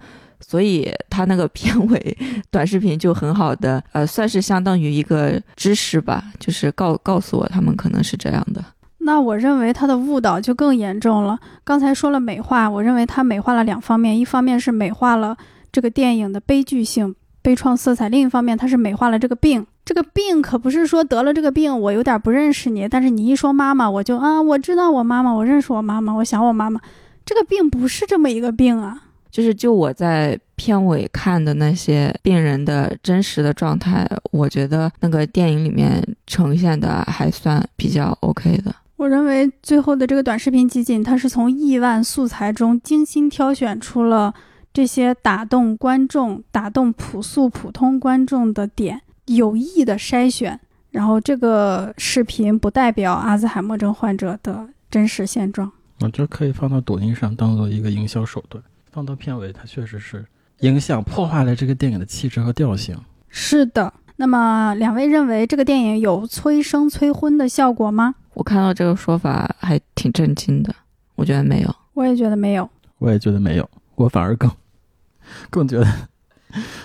[0.46, 2.18] 所以他那个片尾
[2.52, 8.64] 短视频就很好的， 呃，算是相当于一个知识吧，就是告告诉我他们可能是这样的。
[9.00, 11.38] 那我认为他的误导就更严重了。
[11.64, 15.36] 刚才说了美化，我认为他美化了两方面，一方面是美化了
[15.72, 19.66] 这个电影的悲剧性、悲怆色彩，另一方面他是美化了这个病。
[19.84, 26.80] 这个病可不是说得了这个病，我有点不认识你，但是你一说妈妈，我就啊，我知道我妈妈，我认识我妈妈，我想我妈妈。
[27.26, 29.02] 这个病不是这么一个病啊。
[29.34, 38.76] 就是就我在片尾看的那些病人的真实的状态，我觉得那个电影里面呈现的还算比较 OK 的。
[38.96, 44.32] 我认为最后的这个短视频集锦，它是从亿万素材中精心挑选出了
[44.72, 50.60] 这些打动观众、打动朴素普通观众的点，有意的筛选。
[50.92, 55.72] 然后这个视频不代表阿兹海默症患者的真实现状。
[56.02, 58.64] 我觉得可以放到抖音上当做一个营销手段。
[58.94, 60.24] 放到片尾，它确实是
[60.60, 62.96] 影响破坏了这个电影的气质和调性。
[63.28, 68.14] 是的，那么两位认为这个电影有催生催婚的效果吗？
[68.36, 70.76] 我看到这个说法还挺震惊的，
[71.16, 71.76] 我觉得没有。
[71.96, 72.70] 我也觉得没有。
[73.00, 74.50] 我也觉得没有，我反而更
[75.50, 75.88] 更觉得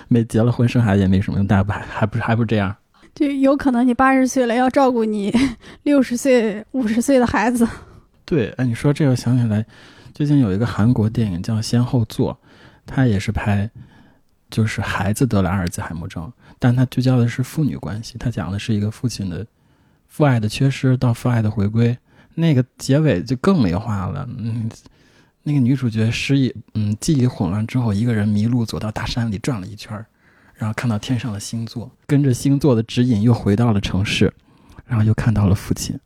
[0.07, 2.75] 没结了婚生孩子也没什么用，大不还还不是还不这样？
[3.13, 5.31] 就有可能你八十岁了要照顾你
[5.83, 7.67] 六十岁、五十岁的孩子。
[8.25, 9.63] 对，哎，你说这个想起来。
[10.19, 12.33] 最近有一个韩国电影叫《先后座》，
[12.85, 13.71] 它也是拍，
[14.49, 18.17] 就是孩子得了阿尔兹海默症，但它聚焦的是父女关系。
[18.19, 19.47] 它讲的是一个父亲的
[20.09, 21.97] 父爱的缺失到父爱的回归。
[22.35, 24.69] 那个结尾就更美化了，嗯，
[25.43, 30.05] 那个女主角失忆，嗯，记忆混乱之后，一个人迷路走到大山里转了一圈，
[30.53, 34.33] 然后看到天上的星座，跟着星座的指引又回到了城市，
[34.85, 35.97] 然后又看到了父亲，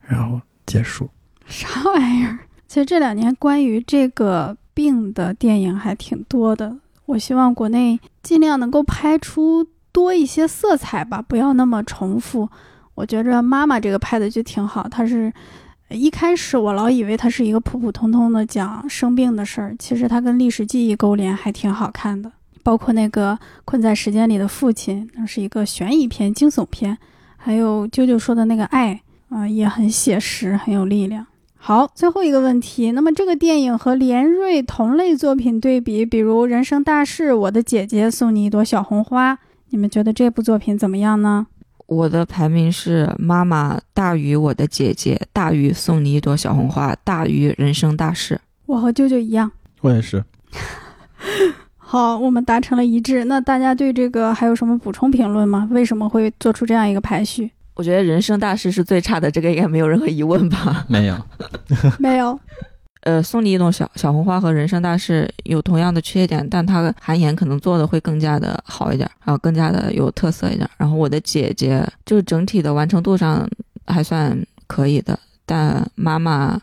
[0.00, 1.08] 然后结束。
[1.46, 2.36] 啥玩意儿？
[2.70, 12.48] 其实这两年关于这个病的电影还挺多的，我希望国内尽量能够拍出多一些色彩吧，不要那么重复。
[12.94, 15.32] 我觉着妈妈这个拍的就挺好，它是
[15.88, 22.30] 一开始我老以为它是一个普普通通的讲生病的事儿，其实它跟历史记忆勾连还挺好看的。
[22.62, 26.96] 包括那个困在时间里的父亲，那是一个悬疑片、惊悚片，
[27.36, 31.26] 还有啾啾说的那个爱啊，也很写实，很有力量。
[31.62, 32.92] 好，最后一个问题。
[32.92, 39.34] 那么这个电影和连瑞同类作品对比，比如《人生大事》《我的姐姐送你一朵小红花》，
[39.68, 41.46] 你们觉得这部作品怎么样呢？
[41.86, 48.36] 我的排名是《妈妈大于我的姐姐大于送你一朵小红花大于人生大事》。
[48.64, 49.52] 我和舅舅一样，
[49.82, 50.24] 我也是。
[51.76, 53.24] 好，我们达成了一致。
[53.24, 55.68] 那大家对这个还有什么补充评论吗？
[55.70, 57.50] 为什么会做出这样一个排序？
[57.80, 60.84] 我觉得人生大事是最差的，这个应该没有任何疑问吧？
[60.86, 61.16] 没有，
[61.98, 62.38] 没有。
[63.04, 70.68] 呃，送你一朵小小红花和人生大事有同样的缺点，但它韩延可能做的会更加的好一点，然后更加的有特色一点。
[70.76, 73.48] 然后我的姐姐就是整体的完成度上
[73.86, 76.60] 还算可以的，但妈妈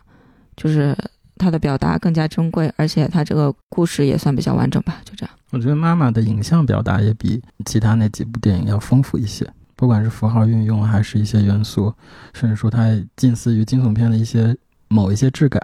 [0.56, 0.96] 就是
[1.40, 5.36] 她的表达更加珍贵，而且她这个故事也算比较完整吧，就这样。
[5.50, 9.44] 我觉得妈妈的影像表达也比其他那几部电影要丰富一些。
[9.78, 11.94] 不管是符号运用，还是一些元素，
[12.34, 14.54] 甚至说它近似于惊悚片的一些
[14.88, 15.62] 某一些质感，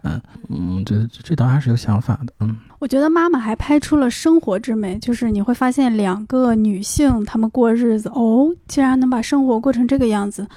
[0.50, 2.34] 嗯，这这倒还是有想法的。
[2.40, 10.48] 嗯，我觉得妈妈还拍出了生活之美，就是你会发现两个女性她们过日子，哦，竟然能把生活过成这个样子，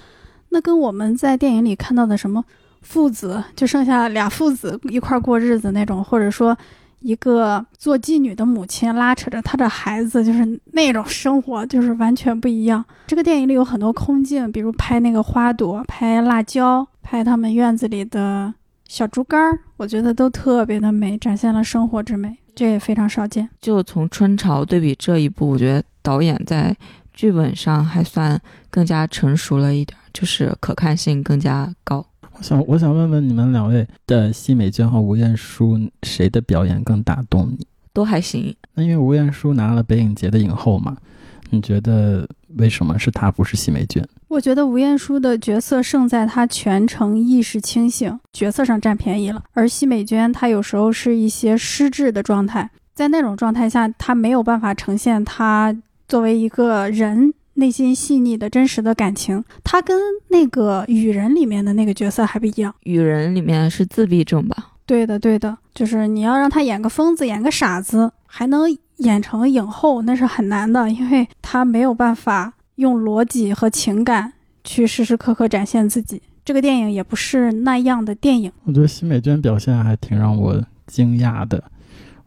[0.50, 2.44] 那跟我们在电影里看到的什么
[2.82, 6.56] 父子就剩下俩父子一块过日子那种，或者说。
[7.00, 12.84] 一个做妓女的母亲拉扯着她的孩子，就是那种生活，就是完全不一样。
[13.06, 18.52] 这个电影里有很多空镜，比如拍那个花朵，拍辣椒，拍他们院子里的
[18.88, 23.48] 小竹竿儿，我觉得都特别的美，展现了生活之美，这也非常少见。
[23.60, 26.76] 就从春潮对比这一部，我觉得导演在
[27.12, 28.40] 剧本上还算
[28.70, 32.04] 更加成熟了一点，就是可看性更加高。
[32.38, 37.66] 我想，我想问问你们两位的奚美娟和吴彦姝，谁的表演更打动你？
[37.92, 38.54] 都还行。
[38.74, 40.96] 那因为吴彦姝拿了北影节的影后嘛，
[41.48, 44.06] 你觉得为什么是她不是奚美娟？
[44.28, 49.42] 我觉得吴彦姝的角色胜在她全程意识清醒，角色上占便宜了。
[49.54, 55.74] 而奚美娟她有时候是一些失智的状态，在那种状态下，她没有办法呈现她
[56.06, 57.32] 作为一个人。
[57.56, 59.98] 内心细腻的真实的感情，他跟
[60.28, 62.74] 那个雨人里面的那个角色还不一样。
[62.84, 64.72] 雨人里面是自闭症吧？
[64.86, 68.64] 对的，对的，就是你要让他演个疯子，演个傻子，还能
[68.98, 74.32] 演成影后，那是很难的，因为他没有办法用逻辑和情感
[74.62, 76.22] 去时时刻刻展现自己。
[76.44, 78.52] 这个电影也不是那样的电影。
[78.62, 81.64] 我觉得奚美娟表现还挺让我惊讶的。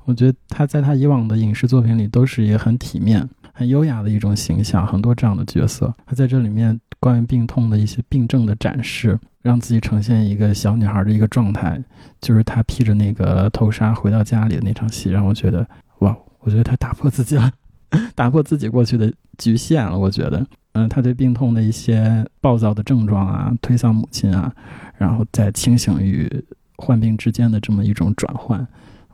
[0.03, 3.29] 我觉得她在她以往的影视作品里都是也很体面。
[3.59, 5.93] 很优雅的一种形象，很多这样的角色。
[6.05, 11.77] 他在这里面关于病痛的一些病症的展示，让自己呈现一个小女孩的一个状态，
[12.21, 17.51] 就是她披着那个头纱回到家里的那场戏，让我觉得哇，我觉得她打破自己了，
[18.15, 19.99] 打破自己过去的局限了。
[19.99, 24.49] 我觉得，嗯，他对病痛的一些暴躁的症状啊，推搡母亲啊，
[24.97, 26.31] 然后在清醒与
[26.77, 28.65] 患病之间的这么一种转换，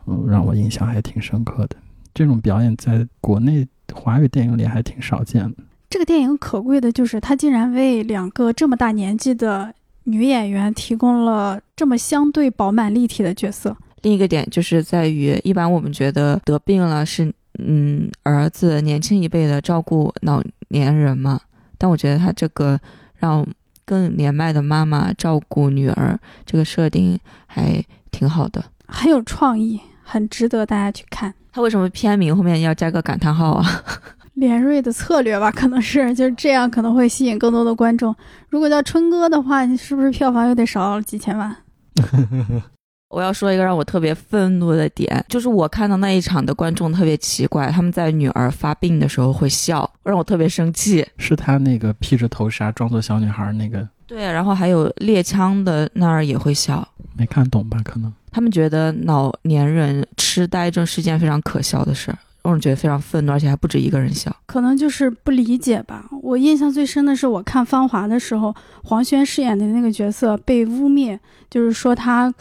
[0.05, 1.75] 嗯，让我印象还挺深刻的。
[2.13, 5.63] 这种表演在国内华语电影里还挺少见的。
[5.89, 9.73] 这个电影可贵的就是它竟然为两个这么大年纪的
[10.03, 13.75] 女演员提供了这么相对饱满立体的角色。
[14.01, 21.39] 另一个点就是在于，一般我们觉得得病了是嗯儿子年轻一辈的照顾老年人嘛，
[21.77, 22.79] 但我觉得他这个
[23.15, 23.45] 让
[23.85, 27.17] 更年迈的妈妈照顾女儿，这个设定
[27.47, 31.33] 还挺好的，很有创意，很值得大家去看。
[31.51, 33.65] 他为什么片名后面要加个感叹号啊？
[34.35, 38.13] 连瑞的策略吧，可能是就是这样，可能会吸引更多的观众。
[38.49, 41.55] 如果叫春哥的话，你是不是票房又得少几千万？
[43.09, 51.07] 我要说一个让我特别愤怒的点，就是我看到那一场的观众特别奇怪，他们在女儿发病的时候会笑，让我特别生气。
[51.17, 56.85] 是他那个披着头纱装作小女孩那个，对，然后还有猎枪的那儿也会笑，
[57.17, 57.79] 没看懂吧？
[57.83, 62.17] 可能他们觉得老年人痴呆症是件非常可笑的事儿。
[62.43, 66.07] 让人觉得非常愤怒，而且还不止一个人笑，可能就是不理解吧。
[66.21, 68.53] 我印象最深的是我看《芳华》的时候，
[68.83, 71.17] 黄轩饰演的那个角色被污蔑，
[71.49, 72.31] 就是说他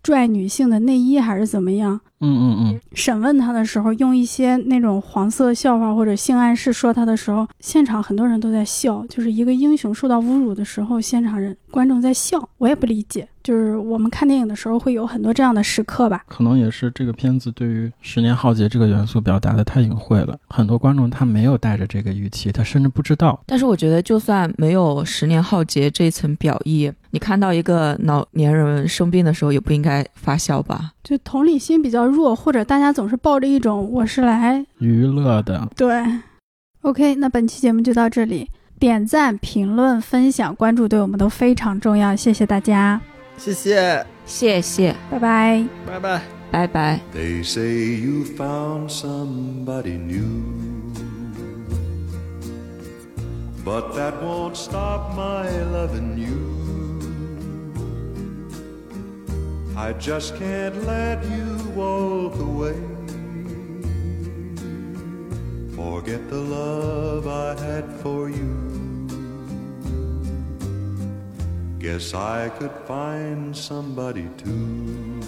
[0.00, 2.00] 拽女性的内衣还是怎么样。
[2.20, 2.80] 嗯嗯嗯。
[2.92, 9.04] 审问他的时候，用一些那种黄色笑话或者性暗示说他的时候，现场很多人都在笑。
[9.08, 13.28] 就是一个英雄受到侮辱的时候，现场人观众在笑，我也不理解。
[13.48, 16.22] 就是我们看电影的时候会有很多这样的时刻吧？
[16.28, 23.40] 可能也是这个片子对于十年浩劫这个元素表达的太隐晦了，很多观众他没有带着这个预期，他甚至不知道。
[23.46, 30.92] 但是我觉得，就算没有十年浩劫这一层表意，你看到一个老年人生病的时候，也不应该发笑吧？
[31.02, 35.66] 就同理心比较弱，或者大家总是抱着一种我是来娱乐的。
[35.74, 36.04] 对
[36.82, 43.00] ，OK，那本期节目就到这里，点赞、评论、分享、关注对我们都非常重要，谢谢大家。
[43.37, 46.21] 谢谢，谢谢，拜拜，拜拜，
[46.51, 46.99] 拜拜。
[47.13, 50.43] They say you found somebody new,
[53.65, 56.51] but that won't stop my loving you.
[59.75, 62.75] I just can't let you walk away.
[65.75, 68.53] Forget the love I had for you.
[71.78, 75.20] Guess I could find somebody too.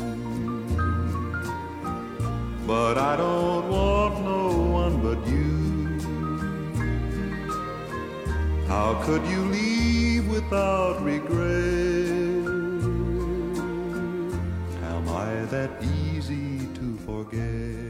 [2.66, 4.48] But I don't want no
[4.82, 5.60] one but you.
[8.66, 11.40] How could you leave without regret?
[14.90, 17.89] Am I that easy to forget?